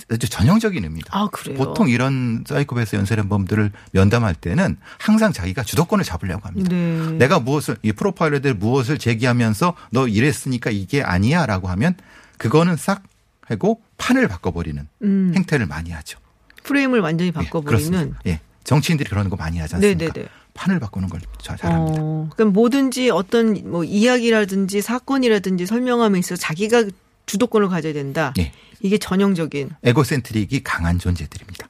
[0.08, 1.10] 전형적인 의미입니다.
[1.12, 1.58] 아 그래요.
[1.58, 6.70] 보통 이런 사이코패스 연쇄범들을 면담할 때는 항상 자기가 주도권을 잡으려고 합니다.
[6.70, 7.12] 네.
[7.18, 11.96] 내가 무엇을 이 프로파일러들 무엇을 제기하면서 너 이랬으니까 이게 아니야라고 하면
[12.38, 13.04] 그거는 싹
[13.42, 15.32] 하고 판을 바꿔버리는 음.
[15.36, 16.20] 행태를 많이 하죠.
[16.64, 18.16] 프레임을 완전히 예, 바꿔버리는.
[18.28, 19.98] 예, 정치인들이 그러는 거 많이 하지 않습니까?
[20.14, 20.28] 네네네.
[20.54, 22.02] 판을 바꾸는 걸 잘- 잘합니다.
[22.04, 26.84] 어, 그럼 뭐든지 어떤 뭐 이야기라든지 사건이라든지 설명함에 있어 서 자기가
[27.28, 28.34] 주도권을 가져야 된다.
[28.40, 28.52] 예.
[28.82, 29.70] 이게 전형적인.
[29.84, 31.70] 에고센트릭이 강한 존재들입니다.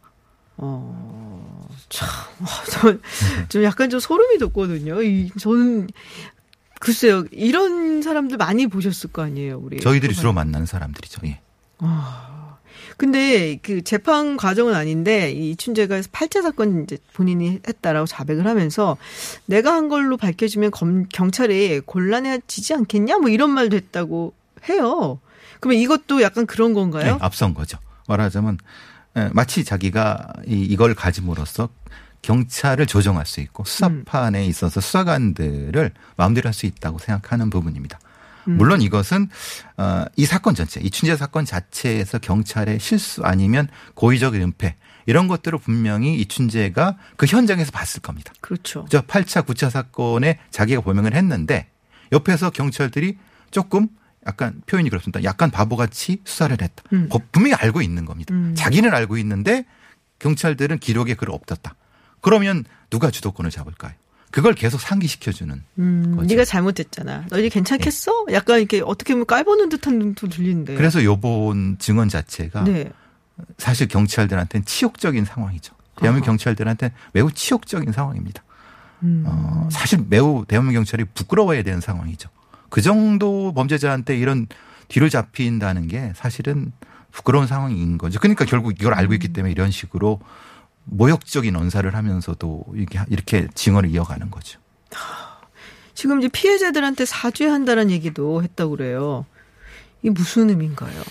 [0.58, 3.00] 어, 참,
[3.50, 5.04] 좀 약간 좀 소름이 돋거든요.
[5.04, 5.88] 이, 저는
[6.80, 9.80] 글쎄요, 이런 사람들 많이 보셨을 거 아니에요, 우리.
[9.80, 11.22] 저희들이 주로 만나는 사람들이죠.
[11.28, 11.42] 예.
[12.98, 18.98] 근데 그 재판 과정은 아닌데 이 이춘재가 팔자 사건 이제 본인이 했다라고 자백을 하면서
[19.46, 24.34] 내가 한 걸로 밝혀지면 검, 경찰이 곤란해지지 않겠냐 뭐 이런 말도 했다고
[24.70, 25.20] 해요.
[25.60, 27.14] 그러면 이것도 약간 그런 건가요?
[27.14, 27.78] 네, 앞선 거죠.
[28.08, 28.58] 말하자면
[29.16, 31.70] 에, 마치 자기가 이, 이걸 가짐으로써
[32.24, 38.00] 경찰을 조정할 수 있고 수사판에 있어서 수사관들을 마음대로 할 수 있다고 생각하는 부분입니다.
[38.52, 39.30] 물론 이것은
[39.78, 45.58] 어, 이 사건 전체, 이 춘재 사건 자체에서 경찰의 실수 아니면 고의적 은폐 이런 것들을
[45.60, 48.34] 분명히 이춘재가 그 현장에서 봤을 겁니다.
[48.42, 48.86] 그렇죠.
[48.90, 51.68] 저 8차 9차 사건에 자기가 범행을 했는데
[52.12, 53.18] 옆에서 경찰들이
[53.52, 53.88] 조금
[54.26, 55.24] 약간 표현이 그렇습니다.
[55.24, 56.84] 약간 바보같이 수사를 했다.
[56.92, 57.08] 음.
[57.10, 58.34] 거- 분명히 알고 있는 겁니다.
[58.34, 58.54] 음.
[58.58, 59.66] 자기는 알고 있는데
[60.20, 61.76] 경찰들은 기록에 그걸 없었다.
[62.22, 63.94] 그러면 누가 주도권을 잡을까요?
[64.38, 66.28] 그걸 계속 상기시켜주는 음, 거죠.
[66.28, 67.26] 네가 잘못했잖아.
[67.32, 68.28] 너 이제 괜찮겠어?
[68.32, 70.76] 약간 이렇게 어떻게 보면 깔보는 듯한 눈도 들리는데.
[70.76, 72.92] 그래서 요번 증언 자체가 네.
[73.58, 75.74] 사실 경찰들한테는 치욕적인 상황이죠.
[75.96, 76.34] 대한민국 아하.
[76.34, 78.44] 경찰들한테는 매우 치욕적인 상황입니다.
[79.02, 79.24] 음.
[79.26, 82.30] 어, 사실 매우 대한민국 경찰이 부끄러워야 되는 상황이죠.
[82.70, 84.46] 그 정도 범죄자한테 이런
[84.88, 86.74] 뒤로 잡힌다는 게 사실은
[87.12, 88.20] 부끄러운 상황인 거죠.
[88.20, 90.20] 그러니까 결국 이걸 알고 있기 때문에 이런 식으로
[90.90, 94.60] 모욕적인 언사를 하면서도 이렇게, 이렇게 증언을 이어가는 거죠.
[95.94, 99.26] 지금 이제 피해자들한테 사죄한다는 얘기도 했다고 그래요.
[100.02, 101.04] 이게 무슨 의미인가요?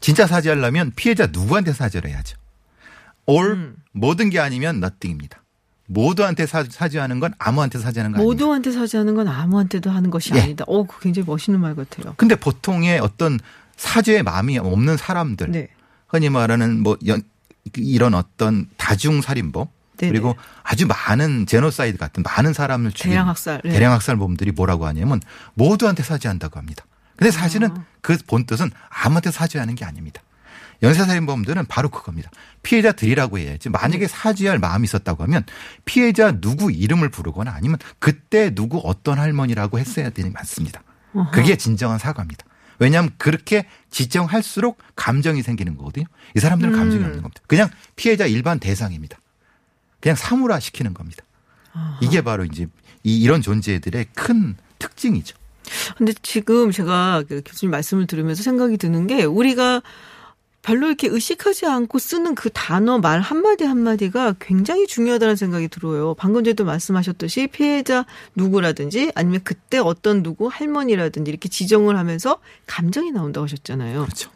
[0.00, 2.36] 진짜 사죄하려면 피해자 누구한테 사죄를 해야죠.
[3.28, 3.76] all 음.
[3.92, 5.42] 모든 게 아니면 nothing입니다.
[5.86, 8.44] 모두한테 사, 사죄하는 건 아무한테 사죄하는 거 아닙니다.
[8.44, 10.40] 모두한테 사죄하는 건 아무한테도 하는 것이 예.
[10.40, 10.64] 아니다.
[10.68, 12.14] 어, 그 굉장히 멋있는 말 같아요.
[12.16, 13.40] 근데 보통의 어떤
[13.76, 15.68] 사죄의 마음이 없는 사람들, 네.
[16.06, 17.22] 흔히 말하는 뭐 연,
[17.76, 19.66] 이런 어떤 다중 살인범
[19.98, 20.12] 네네.
[20.12, 23.60] 그리고 아주 많은 제노사이드 같은 많은 사람을 죽인 대량 학살.
[23.64, 23.70] 네.
[23.70, 25.20] 대량 학살범들이 뭐라고 하냐면
[25.54, 26.84] 모두한테 사죄한다고 합니다.
[27.16, 27.84] 근데 사실은 아.
[28.00, 30.22] 그 본 뜻은 아무한테 사죄하는 게 아닙니다.
[30.82, 32.30] 연쇄살인범들은 바로 그겁니다.
[32.62, 33.68] 피해자들이라고 해야지.
[33.68, 34.06] 만약에 네.
[34.06, 35.44] 사죄할 마음이 있었다고 하면
[35.84, 40.82] 피해자 누구 이름을 부르거나 아니면 그때 누구 어떤 할머니라고 했어야 되는 게 맞습니다.
[41.32, 42.44] 그게 진정한 사과입니다.
[42.78, 46.06] 왜냐하면 그렇게 지정할수록 감정이 생기는 거거든요.
[46.36, 47.06] 이 사람들은 감정이 음.
[47.06, 47.40] 없는 겁니다.
[47.46, 49.18] 그냥 피해자 일반 대상입니다.
[50.00, 51.24] 그냥 사물화 시키는 겁니다.
[52.00, 52.66] 이게 바로 이제
[53.04, 55.36] 이 이런 존재들의 큰 특징이죠.
[55.96, 59.82] 근데 지금 제가 그 교수님 말씀을 들으면서 생각이 드는 게 우리가
[60.62, 66.14] 별로 이렇게 의식하지 않고 쓰는 그 단어 말 한마디 한마디가 굉장히 중요하다는 생각이 들어요.
[66.14, 73.44] 방금 전에도 말씀하셨듯이 피해자 누구라든지 아니면 그때 어떤 누구 할머니라든지 이렇게 지정을 하면서 감정이 나온다고
[73.44, 74.02] 하셨잖아요.
[74.02, 74.30] 그렇죠.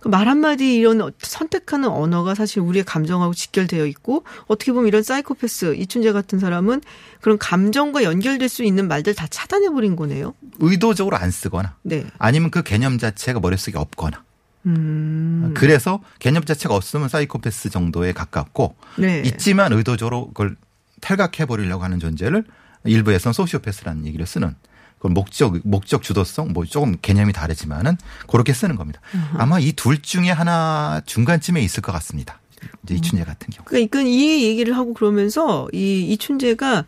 [0.00, 6.12] 그말 한마디 이런 선택하는 언어가 사실 우리의 감정하고 직결되어 있고 어떻게 보면 이런 사이코패스 이춘재
[6.12, 6.80] 같은 사람은
[7.20, 10.34] 그런 감정과 연결될 수 있는 말들 다 차단해 버린 거네요.
[10.58, 12.06] 의도적으로 안 쓰거나 네.
[12.18, 14.24] 아니면 그 개념 자체가 머릿속에 없거나
[14.66, 15.52] 음.
[15.56, 19.22] 그래서 개념 자체가 없으면 사이코패스 정도에 가깝고 네.
[19.24, 20.56] 있지만 의도적으로 그걸
[21.00, 22.44] 탈각해 버리려고 하는 존재를
[22.84, 24.54] 일부에서는 소시오패스라는 얘기를 쓰는
[24.96, 27.96] 그걸 목적 목적 주도성 뭐 조금 개념이 다르지만은
[28.28, 29.00] 그렇게 쓰는 겁니다.
[29.34, 32.38] 아마 이 둘 중에 하나 중간쯤에 있을 것 같습니다.
[32.84, 33.64] 이제 이춘재 같은 경우.
[33.64, 36.84] 그러니까 이 얘기를 하고 그러면서 이 이춘재가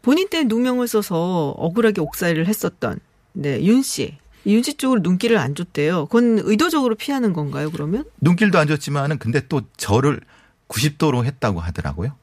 [0.00, 2.98] 본인 때 누명을 써서 억울하게 옥살이를 했었던
[3.34, 4.16] 네, 윤 씨.
[4.46, 6.06] 윤씨 쪽으로 눈길을 안 줬대요.
[6.06, 8.04] 그건 의도적으로 피하는 건가요, 그러면?
[8.20, 10.20] 눈길도 안 줬지만은 근데 또 저를
[10.68, 12.16] 90도로 했다고 하더라고요.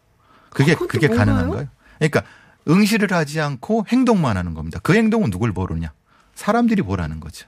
[0.49, 1.25] 그게 아, 그게 뭔가요?
[1.25, 1.67] 가능한가요?
[1.99, 2.23] 그러니까
[2.67, 4.79] 응시를 하지 않고 행동만 하는 겁니다.
[4.81, 5.91] 그 행동은 누굴 보느냐?
[6.35, 7.47] 사람들이 보라는 거죠.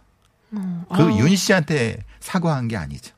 [0.51, 0.85] 아.
[0.95, 3.13] 그윤 씨한테 사과한 게 아니죠.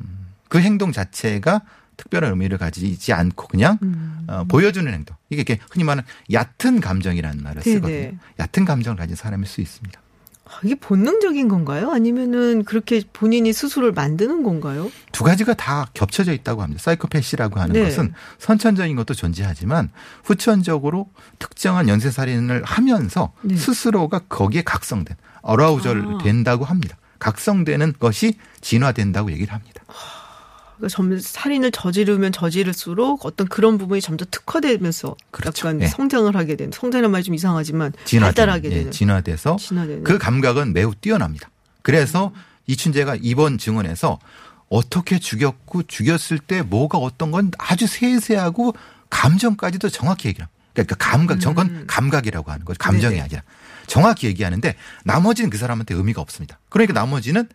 [0.00, 1.62] 음, 그 행동 자체가
[1.96, 4.24] 특별한 의미를 가지지 않고 그냥 음.
[4.28, 5.16] 어, 보여주는 행동.
[5.30, 7.74] 이게 흔히 말하는 얕은 감정이라는 말을 네네.
[7.74, 8.18] 쓰거든요.
[8.38, 10.00] 얕은 감정을 가진 사람일 수 있습니다.
[10.46, 11.90] 아, 이게 본능적인 건가요?
[11.90, 14.90] 아니면은 그렇게 본인이 스스로를 만드는 건가요?
[15.10, 16.82] 두 가지가 다 겹쳐져 있다고 합니다.
[16.82, 17.84] 사이코패시라고 하는 네.
[17.84, 19.90] 것은 선천적인 것도 존재하지만
[20.22, 23.56] 후천적으로 특정한 연쇄살인을 하면서 네.
[23.56, 26.18] 스스로가 거기에 각성된 어라우절 아.
[26.22, 26.96] 된다고 합니다.
[27.18, 29.82] 각성되는 것이 진화된다고 얘기를 합니다.
[29.86, 30.23] 그러니까
[30.88, 35.68] 점 살인을 저지르면 저지를수록 어떤 그런 부분이 점점 특화되면서 그렇죠.
[35.68, 35.86] 약간 예.
[35.86, 40.72] 성장을 하게 되는 성장이라는 말이 좀 이상하지만 진화되는, 발달하게 예, 되는 진화돼서 진화되는 그 감각은
[40.72, 41.50] 매우 뛰어납니다.
[41.82, 42.32] 그래서
[42.66, 44.18] 이춘재가 이번 증언에서
[44.68, 48.74] 어떻게 죽였고 죽였을 때 뭐가 어떤 건 아주 세세하고
[49.10, 50.54] 감정까지도 정확히 얘기합니다.
[50.72, 52.78] 그러니까 감각, 저건 감각이라고 하는 거죠.
[52.78, 53.16] 감정이 음.
[53.16, 53.22] 네네.
[53.22, 53.42] 아니라
[53.86, 56.58] 정확히 얘기하는데 나머지는 그 사람한테 의미가 없습니다.
[56.68, 57.48] 그러니까 나머지는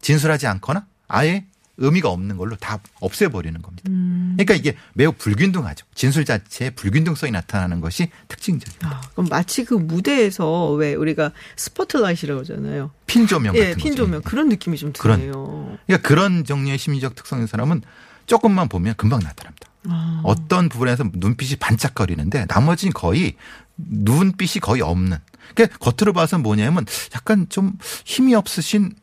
[0.00, 1.44] 진술하지 않거나 아예
[1.78, 3.84] 의미가 없는 걸로 다 없애버리는 겁니다.
[3.90, 4.34] 음.
[4.36, 5.84] 그러니까 이게 매우 불균등하죠.
[5.94, 8.88] 진술 자체에 불균등성이 나타나는 것이 특징적입니다.
[8.88, 12.90] 아, 그럼 마치 그 무대에서 왜 우리가 스포트라이트라고 하잖아요.
[13.06, 14.04] 핀 조명 같은 예, 핀 거죠.
[14.04, 15.78] 조명 그런 느낌이 좀 그런- 드네요.
[15.86, 17.82] 그러니까 그런 종류의 심리적 특성의 사람은
[18.26, 19.68] 조금만 보면 금방 나타납니다.
[19.88, 20.20] 아.
[20.24, 23.36] 어떤 부분에서 눈빛이 반짝거리는데 나머지는 거의
[23.76, 25.18] 눈빛이 거의 없는.
[25.54, 28.94] 그러니까 겉으로 봐서 뭐냐면 약간 좀 힘이 없으신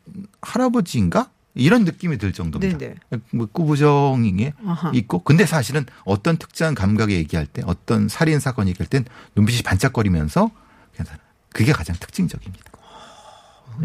[0.42, 1.30] 할아버지인가?
[1.56, 2.78] 이런 느낌이 들 정도입니다.
[2.78, 2.96] 네네.
[3.32, 4.92] 뭐 꾸부정이 아하.
[4.94, 10.50] 있고 근데 사실은 어떤 특정한 감각에 얘기할 때 어떤 살인 사건 얘기할 땐 눈빛이 반짝거리면서
[10.96, 11.20] 괜찮아.
[11.54, 12.72] 그게 가장 특징적입니다.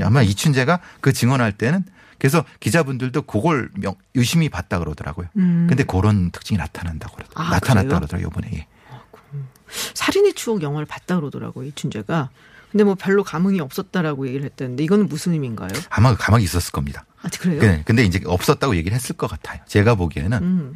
[0.03, 1.85] 아마 이춘재가 그 증언할 때는
[2.19, 5.29] 그래서 기자분들도 그걸 명- 유심히 봤다 그러더라고요.
[5.37, 5.67] 음.
[5.69, 7.47] 근데 그런 특징이 나타난다고 그러더라고요.
[7.47, 8.01] 아, 나타났다 그래요?
[8.01, 8.51] 그러더라고요, 이번에.
[8.59, 8.67] 예.
[9.95, 12.31] 살인의 추억 영화를 봤다 그러더라고요 이춘재가.
[12.71, 15.71] 근데 뭐 별로 감흥이 없었다라고 얘기를 했다는데 이거는 무슨 의미인가요?
[15.91, 17.05] 아마 가망이 있었을 겁니다.
[17.23, 17.61] 아 그래요?
[17.61, 19.61] 네, 근데 이제 없었다고 얘기를 했을 것 같아요.
[19.67, 20.75] 제가 보기에는 음.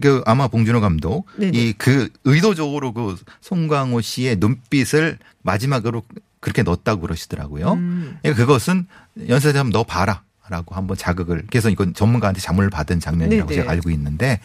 [0.00, 1.56] 그 아마 봉준호 감독 네네.
[1.56, 6.02] 이그 의도적으로 그 송강호 씨의 눈빛을 마지막으로
[6.40, 7.72] 그렇게 넣었다고 그러시더라고요.
[7.74, 8.18] 음.
[8.22, 8.86] 그러니까 그것은
[9.28, 10.22] 연쇄자면 너 봐라.
[10.48, 13.62] 라고 한번 자극을 그래서 이건 전문가한테 자문을 받은 장면이라고 네네.
[13.62, 14.38] 제가 알고 있는데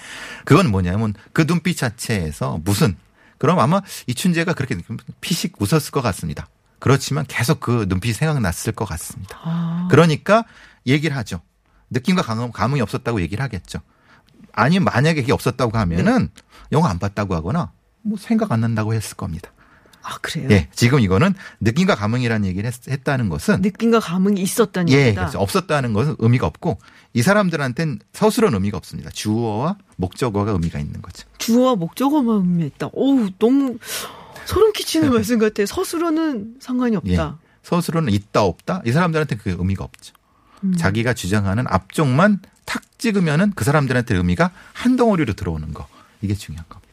[0.46, 2.96] 그건 뭐냐면 그 눈빛 자체에서 무슨
[3.38, 4.78] 그럼 아마 이춘재가 그렇게
[5.20, 6.48] 피식 웃었을 것 같습니다.
[6.82, 9.38] 그렇지만 계속 그 눈빛이 생각났을 것 같습니다.
[9.44, 9.88] 아.
[9.92, 10.46] 그러니까
[10.88, 11.40] 얘기를 하죠.
[11.92, 13.80] 느낌과 감흥, 감흥이 없었다고 얘기를 하겠죠.
[14.52, 16.42] 아니면 만약에 그게 없었다고 하면은 네.
[16.72, 19.52] 영화 안 봤다고 하거나 뭐 생각 안 난다고 했을 겁니다.
[20.02, 20.48] 아 그래요?
[20.50, 20.70] 예.
[20.74, 25.22] 지금 이거는 느낌과 감흥이라는 얘기를 했, 다는 것은 느낌과 감흥이 있었다는 예, 얘기다.
[25.22, 25.40] 그렇죠.
[25.40, 26.80] 없었다는 것은 의미가 없고
[27.14, 29.12] 이 사람들한테는 서술은 의미가 없습니다.
[29.12, 31.28] 주어와 목적어가 의미가 있는 거죠.
[31.38, 32.90] 주어와 목적어만 의미했다.
[32.94, 33.78] 오우 너무
[34.46, 35.66] 소름 끼치는 말씀 같아요.
[35.66, 37.18] 서술어는 상관이 예.
[37.18, 37.40] 없다.
[37.64, 40.14] 서술은 있다 없다 이 사람들한테 그 의미가 없죠.
[40.64, 40.76] 음.
[40.76, 45.88] 자기가 주장하는 앞쪽만 탁 찍으면은 그 사람들한테 의미가 한 덩어리로 들어오는 거
[46.22, 46.92] 이게 중요한 겁니다.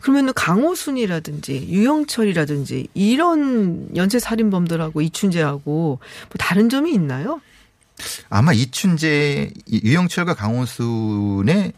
[0.00, 6.00] 그러면은 강호순이라든지 유영철이라든지 이런 연쇄 살인범들하고 이춘재하고 뭐
[6.38, 7.40] 다른 점이 있나요?
[8.28, 11.72] 아마 이춘재, 이 유영철과 강호순의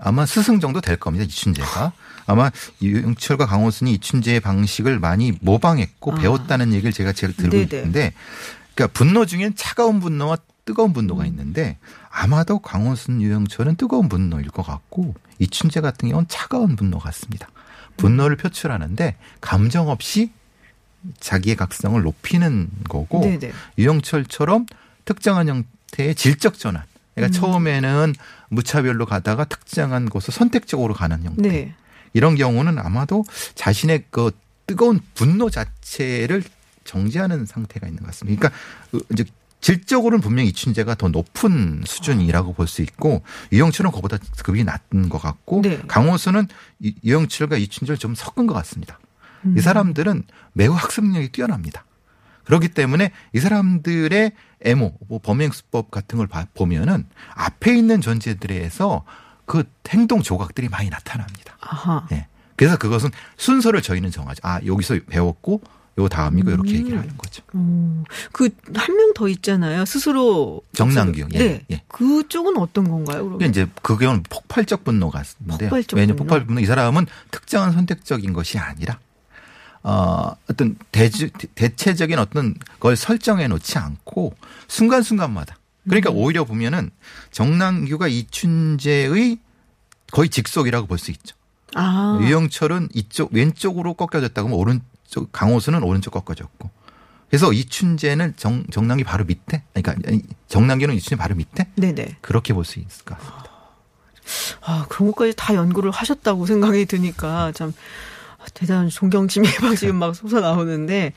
[0.00, 1.24] 아마 스승 정도 될 겁니다.
[1.24, 1.92] 이춘재가.
[2.26, 6.14] 아마 유영철과 강호순이 이춘재의 방식을 많이 모방했고 아.
[6.16, 7.62] 배웠다는 얘기를 제가 제가 들고 네네.
[7.64, 8.12] 있는데
[8.74, 10.92] 그러니까 분노 중엔 차가운 분노와 뜨거운 음.
[10.92, 11.78] 분노가 있는데
[12.10, 17.48] 아마도 강호순, 유영철은 뜨거운 분노일 것 같고 이춘재 같은 경우는 차가운 분노 같습니다.
[17.96, 20.30] 분노를 표출하는데 감정 없이
[21.18, 23.52] 자기의 각성을 높이는 거고 네네.
[23.76, 24.66] 유영철처럼
[25.04, 26.84] 특정한 형, 형태의 질적 전환.
[27.14, 28.14] 그러니까 처음에는
[28.48, 31.48] 무차별로 가다가 특정한 곳을 선택적으로 가는 형태.
[31.48, 31.74] 네.
[32.12, 34.30] 이런 경우는 아마도 자신의 그
[34.66, 36.42] 뜨거운 분노 자체를
[36.84, 38.48] 정지하는 상태가 있는 것 같습니다.
[38.90, 39.24] 그러니까 이제
[39.60, 43.22] 질적으로는 분명히 이춘재가 더 높은 수준이라고 볼 수 있고
[43.52, 45.80] 유영철은 그보다 급이 낮은 것 같고 네.
[45.86, 46.48] 강호수는
[46.80, 48.98] 이- 유영철과 이춘재를 좀 섞은 것 같습니다.
[49.44, 49.54] 음.
[49.56, 51.84] 이 사람들은 매우 학습력이 뛰어납니다.
[52.44, 54.32] 그렇기 때문에 이 사람들의
[54.64, 59.04] 애모, 뭐 범행 수법 같은 걸 봐- 보면은 앞에 있는 존재들에서
[59.46, 61.56] 그 행동 조각들이 많이 나타납니다.
[61.60, 62.06] 아하.
[62.12, 62.26] 예.
[62.56, 64.40] 그래서 그것은 순서를 저희는 정하죠.
[64.42, 65.60] 아, 여기서 배웠고,
[65.98, 66.54] 요 다음이고, 음.
[66.54, 67.42] 이렇게 얘기를 하는 거죠.
[68.32, 69.84] 그한 명 더 있잖아요.
[69.84, 71.28] 스스로 정남규.
[71.34, 71.64] 예, 네.
[71.70, 71.82] 예.
[71.88, 73.18] 그쪽은 어떤 건가요?
[73.18, 73.38] 그러면?
[73.38, 75.66] 그게 이제 그건 폭발적 분노 같은데.
[75.66, 76.28] 폭발적 왜냐면 분노.
[76.28, 78.98] 폭발 분노 이 사람은 특정한 선택적인 것이 아니라
[79.82, 84.34] 어, 어떤 대주, 대체적인 어떤 걸 설정해 놓지 않고
[84.68, 85.56] 순간순간마다.
[85.84, 86.16] 그러니까 음.
[86.16, 86.90] 오히려 보면은
[87.30, 89.38] 정남규가 이춘재의
[90.12, 91.36] 거의 직속이라고 볼 수 있죠.
[91.74, 92.18] 아.
[92.22, 96.70] 유영철은 이쪽 왼쪽으로 꺾여졌다고 하면 오른쪽 강호수는 오른쪽 꺾어졌고.
[97.30, 99.94] 그래서 이춘재는 정 정남기 바로 밑에 그러니까
[100.48, 102.18] 정남기는 이춘재 바로 밑에 네네.
[102.20, 103.50] 그렇게 볼 수 있을 것 같습니다.
[104.60, 107.72] 아, 그런 것까지 다 연구를 하셨다고 생각이 드니까 참
[108.54, 111.14] 대단한 존경심이 막 지금 막 솟아나오는데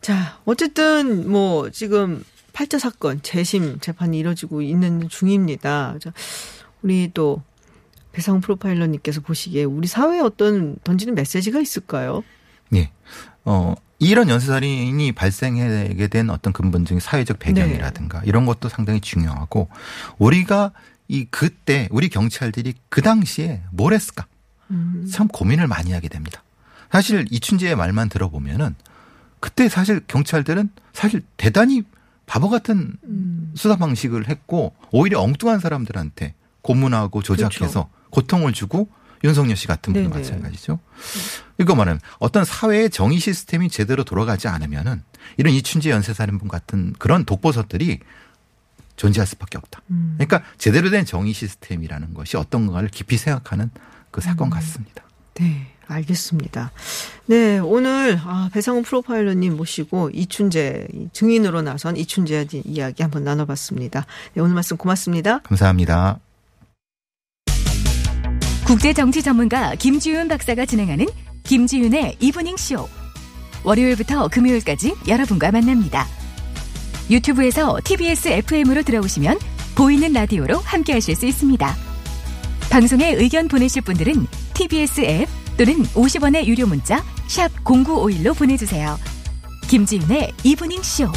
[0.00, 2.24] 자, 어쨌든 뭐 지금
[2.58, 5.94] 팔자 사건 재심 재판이 이뤄지고 있는 중입니다.
[6.00, 6.12] 자,
[6.82, 7.40] 우리 또
[8.10, 12.24] 배상 프로파일러님께서 보시기에 우리 사회에 어떤 던지는 메시지가 있을까요?
[12.74, 12.90] 예.
[13.44, 19.68] 어, 이런 연쇄살인이 발생하게 된 어떤 근본적인 사회적 배경이라든가 이런 것도 상당히 중요하고
[20.18, 20.72] 우리가
[21.06, 24.26] 이 그때 우리 경찰들이 그 당시에 뭘 했을까?
[25.12, 26.42] 참 고민을 많이 하게 됩니다.
[26.90, 28.74] 사실 이춘재의 말만 들어보면은
[29.38, 31.84] 그때 사실 경찰들은 사실 대단히
[32.28, 32.96] 바보 같은
[33.56, 38.88] 수사 방식을 했고 오히려 엉뚱한 사람들한테 고문하고 조작해서 고통을 주고
[39.24, 40.20] 윤석열 씨 같은 분도 네네.
[40.20, 40.78] 마찬가지죠.
[41.58, 45.02] 이거 말하면 어떤 사회의 정의 시스템이 제대로 돌아가지 않으면은
[45.38, 47.98] 이런 이춘재 연쇄살인범 같은 그런 독보서들이
[48.96, 49.80] 존재할 수밖에 없다.
[50.16, 53.70] 그러니까 제대로 된 정의 시스템이라는 것이 어떤가를 깊이 생각하는
[54.10, 55.02] 그 사건 같습니다.
[55.34, 56.70] 네, 알겠습니다.
[57.26, 64.06] 네, 오늘 아, 배상훈 프로파일러님 모시고 이춘재 이 증인으로 나선 이춘재 이야기 한번 나눠봤습니다.
[64.34, 65.40] 네, 오늘 말씀 고맙습니다.
[65.40, 66.20] 감사합니다.
[68.66, 71.06] 국제 정치 전문가 김지윤 박사가 진행하는
[71.44, 72.86] 김지윤의 이브닝 쇼.
[73.64, 76.06] 월요일부터 금요일까지 여러분과 만납니다.
[77.10, 79.38] 유튜브에서 TBS FM으로 들어오시면
[79.74, 81.76] 보이는 라디오로 함께하실 수 있습니다.
[82.70, 88.96] 방송에 의견 보내실 분들은 TBS 앱 또는 50원의 유료 문자 샵 #0951로 보내주세요.
[89.68, 91.10] 김지윤의 이브닝 쇼.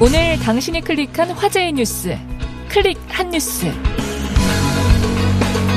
[0.00, 2.16] 오늘 당신이 클릭한 화제의 뉴스
[2.70, 3.66] 클릭 한 뉴스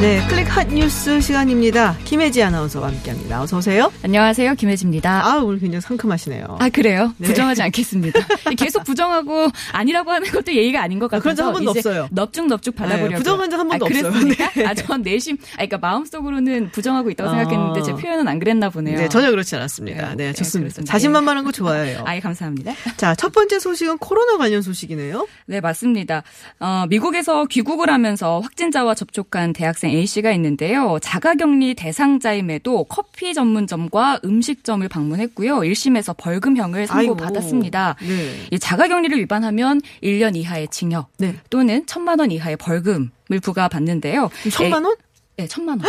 [0.04, 1.96] 네, 클릭 핫 뉴스 시간입니다.
[2.04, 3.42] 김혜지 아나운서와 함께합니다.
[3.42, 3.89] 어서 오세요.
[4.04, 4.56] 안녕하세요.
[4.56, 5.26] 김혜지입니다.
[5.26, 6.58] 아, 오늘 굉장히 상큼하시네요.
[6.60, 7.13] 아 그래요?
[7.18, 7.28] 네.
[7.30, 8.20] 부정하지 않겠습니다.
[8.58, 12.10] 계속 부정하고 아니라고 하는 것도 예의가 아닌 것 아, 그런 적 같아서 한 번도 없어요.
[12.12, 13.12] 넙죽넙죽 받아보려고.
[13.12, 14.12] 네, 부정한 적 한 번도 아, 없어요.
[14.12, 14.52] 그랬습니까?
[14.52, 14.66] 네.
[14.66, 17.36] 아, 전 내심, 아, 그러니까 마음속으로는 부정하고 있다고 아.
[17.38, 18.98] 생각했는데 제 표현은 안 그랬나 보네요.
[18.98, 20.10] 네, 전혀 그렇지 않았습니다.
[20.10, 20.84] 네, 네, 네, 좋습니다.
[20.84, 22.02] 자신만만한 거 좋아해요.
[22.06, 22.74] 아예 감사합니다.
[22.98, 25.26] 자, 첫 번째 소식은 코로나 관련 소식이네요.
[25.46, 26.24] 네, 맞습니다.
[26.60, 30.97] 어, 미국에서 귀국을 하면서 확진자와 접촉한 대학생 A씨가 있는데요.
[31.01, 35.60] 자가격리 대상자임에도 커피 전문점과 음식점을 방문했고요.
[35.60, 37.95] 1심에서 벌금형을 선고받았습니다.
[38.01, 38.47] 네.
[38.51, 41.36] 이 자가격리를 위반하면 1년 이하의 징역 네.
[41.49, 43.10] 또는 천만 원 이하의 벌금을
[43.41, 44.29] 부과받는데요.
[44.51, 44.95] 천만 원?
[45.38, 45.88] 네, 천만 원.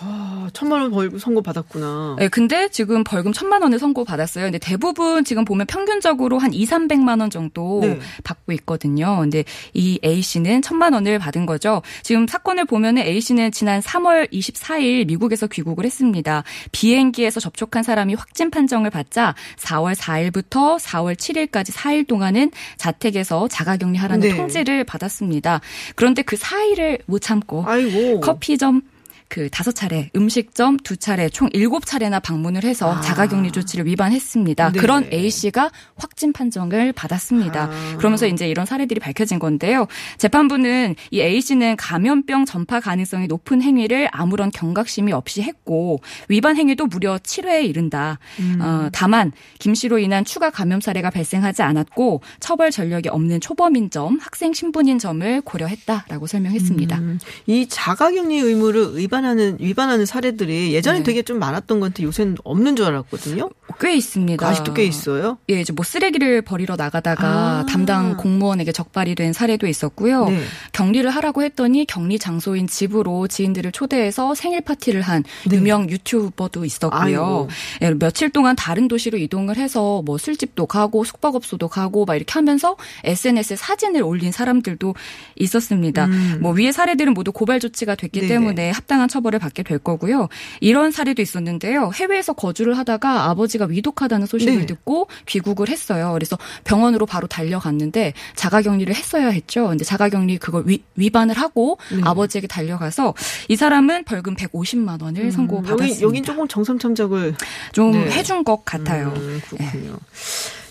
[0.00, 2.16] 아, 천만 원 벌금 선고 받았구나.
[2.18, 4.44] 네, 근데 지금 벌금 천만 원을 선고 받았어요.
[4.44, 7.98] 근데 대부분 지금 보면 평균적으로 한 2, 300만 원 정도 네.
[8.22, 9.18] 받고 있거든요.
[9.20, 11.82] 근데 이 A 씨는 천만 원을 받은 거죠.
[12.02, 16.44] 지금 사건을 보면은 A 씨는 지난 3월 24일 미국에서 귀국을 했습니다.
[16.72, 24.36] 비행기에서 접촉한 사람이 확진 판정을 받자 4월 4일부터 4월 7일까지 4일 동안은 자택에서 자가격리하라는 네.
[24.36, 25.60] 통지를 받았습니다.
[25.96, 28.20] 그런데 그 4일을 못 참고 아이고.
[28.20, 28.82] 커피점
[29.28, 33.00] 그 다섯 차례, 음식점 두 차례, 총 일곱 차례나 방문을 해서 아.
[33.00, 34.72] 자가격리 조치를 위반했습니다.
[34.72, 34.80] 네.
[34.80, 37.64] 그런 A 씨가 확진 판정을 받았습니다.
[37.64, 37.96] 아.
[37.98, 39.86] 그러면서 이제 이런 사례들이 밝혀진 건데요.
[40.16, 46.86] 재판부는 이 A 씨는 감염병 전파 가능성이 높은 행위를 아무런 경각심이 없이 했고 위반 행위도
[46.86, 48.18] 무려 7회에 이른다.
[48.40, 48.58] 음.
[48.62, 54.18] 어, 다만 김 씨로 인한 추가 감염 사례가 발생하지 않았고 처벌 전력이 없는 초범인 점,
[54.20, 56.98] 학생 신분인 점을 고려했다라고 설명했습니다.
[56.98, 61.04] 음, 이 자가격리 의무를 위반 하는 위반하는 사례들이 예전에 네.
[61.04, 63.50] 되게 좀 많았던 건데 요새는 없는 줄 알았거든요.
[63.80, 64.46] 꽤 있습니다.
[64.46, 65.38] 아직도 꽤 있어요.
[65.50, 67.66] 예, 이제 뭐 쓰레기를 버리러 나가다가 아.
[67.68, 70.26] 담당 공무원에게 적발이 된 사례도 있었고요.
[70.26, 70.40] 네.
[70.72, 75.56] 격리를 하라고 했더니 격리 장소인 집으로 지인들을 초대해서 생일 파티를 한 네.
[75.56, 77.48] 유명 유튜버도 있었고요.
[77.82, 82.76] 예, 며칠 동안 다른 도시로 이동을 해서 뭐 술집도 가고 숙박업소도 가고 막 이렇게 하면서
[83.04, 84.94] SNS에 사진을 올린 사람들도
[85.36, 86.06] 있었습니다.
[86.06, 86.38] 음.
[86.40, 88.28] 뭐 위의 사례들은 모두 고발 조치가 됐기 네네.
[88.28, 90.28] 때문에 합당한 처벌을 받게 될 거고요.
[90.60, 91.90] 이런 사례도 있었는데요.
[91.94, 94.66] 해외에서 거주를 하다가 아버지가 위독하다는 소식을 네.
[94.66, 96.12] 듣고 귀국을 했어요.
[96.14, 99.68] 그래서 병원으로 바로 달려갔는데 자가격리를 했어야 했죠.
[99.68, 102.00] 근데 자가격리 그걸 위, 위반을 하고 네.
[102.04, 103.14] 아버지에게 달려가서
[103.48, 105.84] 이 사람은 벌금 150만 원을 음, 선고받았습니다.
[105.84, 107.34] 여기 여긴 조금 정선 참작을
[107.72, 108.10] 좀 네.
[108.10, 109.12] 해준 것 같아요.
[109.16, 109.98] 음, 그렇군요.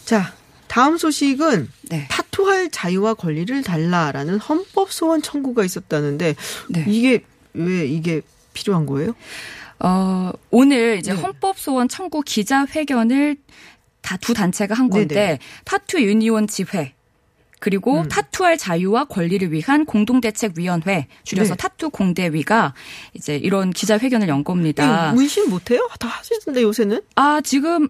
[0.06, 0.34] 자,
[0.68, 2.08] 다음 소식은 네.
[2.10, 6.36] 타투할 자유와 권리를 달라라는 헌법 소원 청구가 있었다는데
[6.70, 6.86] 네.
[6.88, 7.24] 이게
[7.58, 8.22] 왜 이게
[8.54, 9.14] 필요한 거예요?
[9.80, 11.22] 어, 오늘 이제 네.
[11.22, 13.38] 헌법 소원 청구 기자회견을
[14.02, 15.40] 다 두 단체가 한 건데 네네.
[15.66, 16.94] 타투 유니온 지회
[17.60, 18.08] 그리고 음.
[18.08, 21.58] 타투할 자유와 권리를 위한 공동대책위원회 줄여서 네.
[21.58, 22.74] 타투 공대위가
[23.14, 25.12] 이제 이런 기자회견을 연 겁니다.
[25.14, 25.88] 문신 못해요?
[26.00, 27.02] 다 하시던데 요새는?
[27.16, 27.90] 아 지금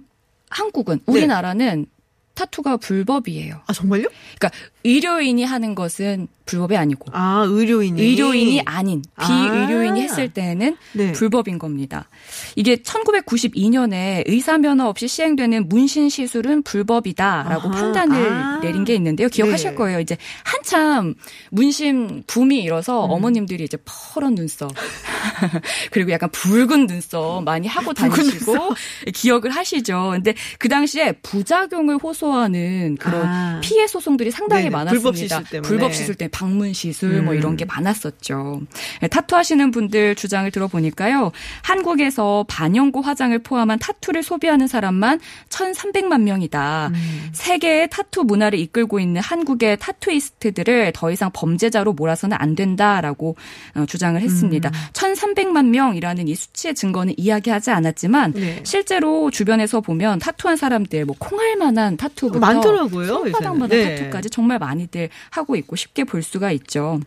[0.49, 1.13] 한국은 네.
[1.13, 1.86] 우리나라는
[2.34, 3.61] 타투가 불법이에요.
[3.68, 4.07] 아 정말요?
[4.39, 4.51] 그러니까
[4.88, 9.28] 의료인이 하는 것은 불법이 아니고 아 의료인이 의료인이 아닌 아.
[9.28, 11.12] 비의료인이 했을 때는 네.
[11.12, 12.10] 불법인 겁니다.
[12.56, 17.82] 이게 1992년에 의사 면허 없이 시행되는 문신 시술은 불법이다라고 아하.
[17.82, 18.60] 판단을 아.
[18.62, 19.28] 내린 게 있는데요.
[19.28, 19.76] 기억하실 네.
[19.76, 20.00] 거예요.
[20.00, 21.16] 이제 한참
[21.52, 23.12] 문신 붐이 일어서 음.
[23.12, 24.72] 어머님들이 이제 퍼런 눈썹
[25.92, 28.74] 그리고 약간 붉은 눈썹 많이 하고 다니시고
[29.14, 30.12] 기억을 하시죠.
[30.14, 33.60] 근데 그 당시에 부작용을 호소하는 그런 아.
[33.62, 34.76] 피해 소송들이 상당히 네네.
[34.78, 35.01] 많았습니다.
[35.01, 35.67] 불법 시술 때문에.
[35.67, 37.38] 불법 시술 때문에 방문 시술 뭐 음.
[37.38, 38.61] 이런 게 많았었죠.
[39.01, 41.32] 네, 타투 하시는 분들 주장을 들어보니까요.
[41.63, 45.19] 한국에서 반영구 화장을 포함한 타투를 소비하는 사람만
[45.49, 46.91] 1,300만 명이다.
[46.93, 47.30] 음.
[47.34, 53.36] 세계의 타투 문화를 이끌고 있는 한국의 타투이스트들을 더 이상 범죄자로 몰아서는 안 된다라고
[53.75, 54.69] 어, 주장을 했습니다.
[54.69, 54.73] 음.
[54.93, 58.59] 1,300만 명이라는 이 수치의 증거는 이야기하지 않았지만 네.
[58.63, 63.69] 실제로 주변에서 보면 타투한 사람들 뭐 콩알만한 타투부터 많더라고요, 손바닥만한.
[63.69, 63.95] 네.
[63.95, 66.99] 타투까지 정말 많이들 하고 있고 쉽게 볼 수가 있죠.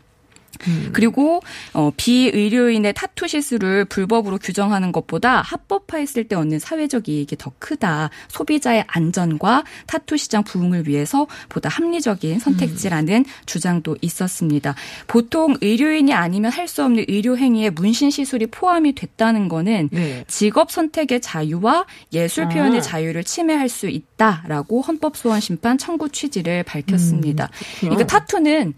[0.66, 0.90] 음.
[0.92, 1.42] 그리고
[1.72, 8.11] 어, 비의료인의 타투 시술을 불법으로 규정하는 것보다 합법화했을 때 얻는 사회적 이익이 더 크다.
[8.28, 14.74] 소비자의 안전과 타투 시장 부흥을 위해서 보다 합리적인 선택지라는 주장도 있었습니다.
[15.07, 20.24] 보통 의료인이 아니면 할 수 없는 의료 행위에 문신 시술이 포함이 됐다는 거는 네.
[20.28, 22.82] 직업 선택의 자유와 예술 표현의 아.
[22.82, 27.48] 자유를 침해할 수 있다라고 헌법 소원 심판 청구 취지를 밝혔습니다.
[27.48, 27.96] 그렇군요.
[27.96, 28.74] 그러니까 타투는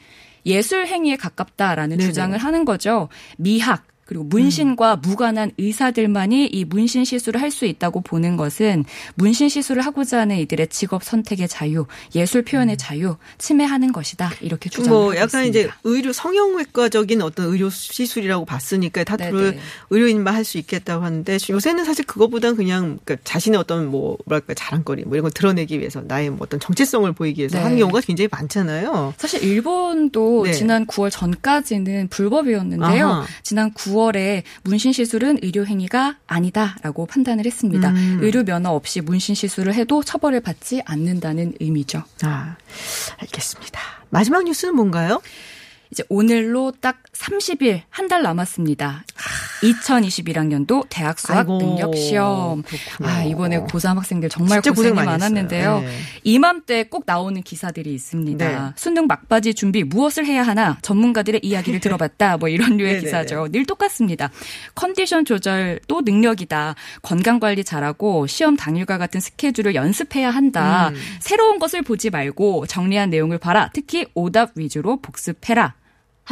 [0.46, 2.08] 예술 행위에 가깝다라는 네네.
[2.08, 3.08] 주장을 하는 거죠.
[3.38, 9.82] 미학 그리고 문신과 무관한 의사들만이 이 문신 시술을 할 수 있다고 보는 것은 문신 시술을
[9.82, 11.84] 하고자 하는 이들의 직업 선택의 자유,
[12.14, 14.30] 예술 표현의 자유 침해하는 것이다.
[14.40, 15.58] 이렇게 주장을 뭐 하고 약간 있습니다.
[15.60, 19.58] 이제 의료 성형외과적인 어떤 의료 시술이라고 봤으니까 타투를 네네.
[19.90, 25.04] 의료인만 할 수 있겠다고 하는데 요새는 사실 그거보단 그냥 그러니까 자신의 어떤 뭐 뭐랄까 자랑거리
[25.04, 27.62] 뭐 이런 걸 드러내기 위해서 나의 뭐 어떤 정체성을 보이기 위해서 네.
[27.62, 29.14] 하는 경우가 굉장히 많잖아요.
[29.18, 30.52] 사실 일본도 네.
[30.52, 33.06] 지난 9월 전까지는 불법이었는데요.
[33.06, 33.26] 아하.
[33.44, 37.90] 지난 9월 에 문신 시술은 의료 행위가 아니다라고 판단을 했습니다.
[37.90, 38.18] 음.
[38.20, 42.02] 의료 면허 없이 문신 시술을 해도 처벌을 받지 않는다는 의미죠.
[42.22, 42.56] 아,
[43.18, 43.80] 알겠습니다.
[44.10, 45.22] 마지막 뉴스는 뭔가요?
[45.92, 49.04] 이제 오늘로 딱 30일 한 달 남았습니다.
[49.62, 52.62] 2021학년도 대학 수학 아이고, 능력 시험.
[52.62, 53.08] 그렇군요.
[53.08, 55.80] 아, 이번에 고3 학생들 정말 고생이 많았는데요.
[55.80, 55.98] 네.
[56.24, 58.48] 이맘때 꼭 나오는 기사들이 있습니다.
[58.66, 58.72] 네.
[58.76, 62.38] 수능 막바지 준비 무엇을 해야 하나 전문가들의 이야기를 들어봤다.
[62.38, 63.00] 뭐 이런 류의.
[63.00, 63.48] 기사죠.
[63.52, 64.30] 늘 똑같습니다.
[64.74, 66.74] 컨디션 조절도 능력이다.
[67.02, 70.88] 건강 관리 잘하고 시험 당일과 같은 스케줄을 연습해야 한다.
[70.88, 70.96] 음.
[71.20, 73.70] 새로운 것을 보지 말고 정리한 내용을 봐라.
[73.72, 75.74] 특히 오답 위주로 복습해라.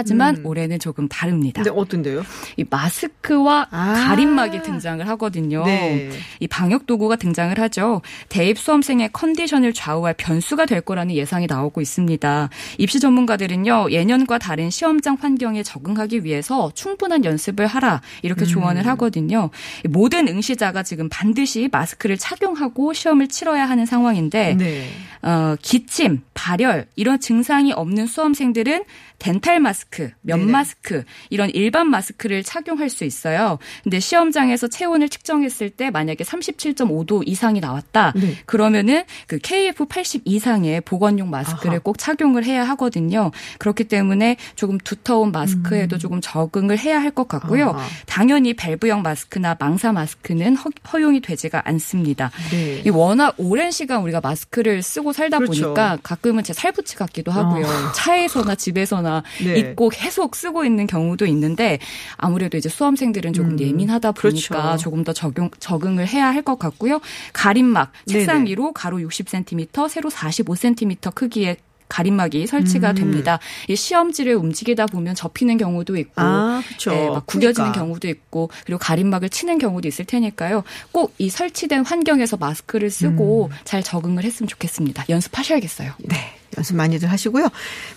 [0.01, 0.46] 하지만 음.
[0.46, 1.62] 올해는 조금 다릅니다.
[1.62, 2.22] 근데 어떤데요?
[2.57, 4.05] 이 마스크와 아.
[4.09, 5.62] 가림막이 등장을 하거든요.
[5.64, 6.11] 네.
[6.40, 8.01] 이 방역 도구가 등장을 하죠.
[8.30, 12.48] 대입 수험생의 컨디션을 좌우할 변수가 될 거라는 예상이 나오고 있습니다.
[12.78, 19.51] 입시 전문가들은요, 예년과 다른 시험장 환경에 적응하기 위해서 충분한 연습을 하라 이렇게 조언을 하거든요.
[19.90, 24.88] 모든 응시자가 지금 반드시 마스크를 착용하고 시험을 치러야 하는 상황인데 네.
[25.22, 28.84] 어, 기침, 발열 이런 증상이 없는 수험생들은
[29.21, 30.51] 덴탈 마스크, 면 네네.
[30.53, 33.59] 마스크 이런 일반 마스크를 착용할 수 있어요.
[33.85, 38.12] 근데 시험장에서 체온을 측정했을 때 만약에 37.5도 이상이 나왔다.
[38.16, 38.35] 네.
[38.47, 41.79] 그러면은 그 KF80 이상의 보건용 마스크를 아하.
[41.81, 43.31] 꼭 착용을 해야 하거든요.
[43.59, 47.71] 그렇기 때문에 조금 두터운 마스크에도 조금 적응을 해야 할 것 같고요.
[47.71, 47.77] 음.
[47.77, 47.87] 아하.
[48.07, 52.31] 당연히 밸브형 마스크나 망사 마스크는 허, 허용이 되지가 않습니다.
[52.53, 52.83] 네.
[52.87, 55.62] 이 워낙 오랜 시간 우리가 마스크를 쓰고 살다 그렇죠.
[55.62, 57.66] 보니까 가끔은 제 살붙이 같기도 하고요.
[57.97, 59.09] 차에서나 집에서나
[59.44, 59.58] 네.
[59.58, 61.78] 입고 계속 쓰고 있는 경우도 있는데
[62.16, 64.76] 아무래도 이제 수험생들은 조금 음, 예민하다 보니까 그렇죠.
[64.82, 67.00] 조금 더 적용, 적응을 해야 할 것 같고요.
[67.34, 68.50] 가림막 책상 네네.
[68.50, 71.56] 위로 가로 60cm, 세로 45cm 크기의
[71.90, 72.94] 가림막이 설치가 음.
[72.94, 73.38] 됩니다.
[73.68, 76.62] 이 시험지를 움직이다 보면 접히는 경우도 있고 아.
[76.86, 77.80] 네, 막 구겨지는 그러니까.
[77.80, 80.62] 경우도 있고 그리고 가림막을 치는 경우도 있을 테니까요.
[80.92, 83.56] 꼭 이 설치된 환경에서 마스크를 쓰고 음.
[83.64, 85.04] 잘 적응을 했으면 좋겠습니다.
[85.08, 85.92] 연습하셔야겠어요.
[86.04, 86.16] 네.
[86.57, 87.48] 연습 많이들 하시고요.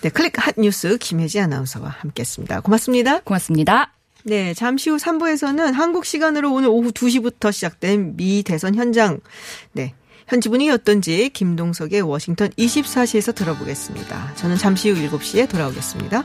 [0.01, 0.09] 네.
[0.09, 2.61] 클릭 핫 뉴스 김혜지 아나운서와 함께 했습니다.
[2.61, 3.19] 고맙습니다.
[3.21, 3.93] 고맙습니다.
[4.25, 9.19] 네, 잠시 후 3부에서는 한국 시간으로 오늘 오후 2시부터 시작된 미 대선 현장,
[9.73, 9.93] 네,
[10.27, 14.35] 현지 분위기 어떤지 김동석의 워싱턴 24시에서 들어보겠습니다.
[14.35, 16.23] 저는 잠시 후 7시에 돌아오겠습니다.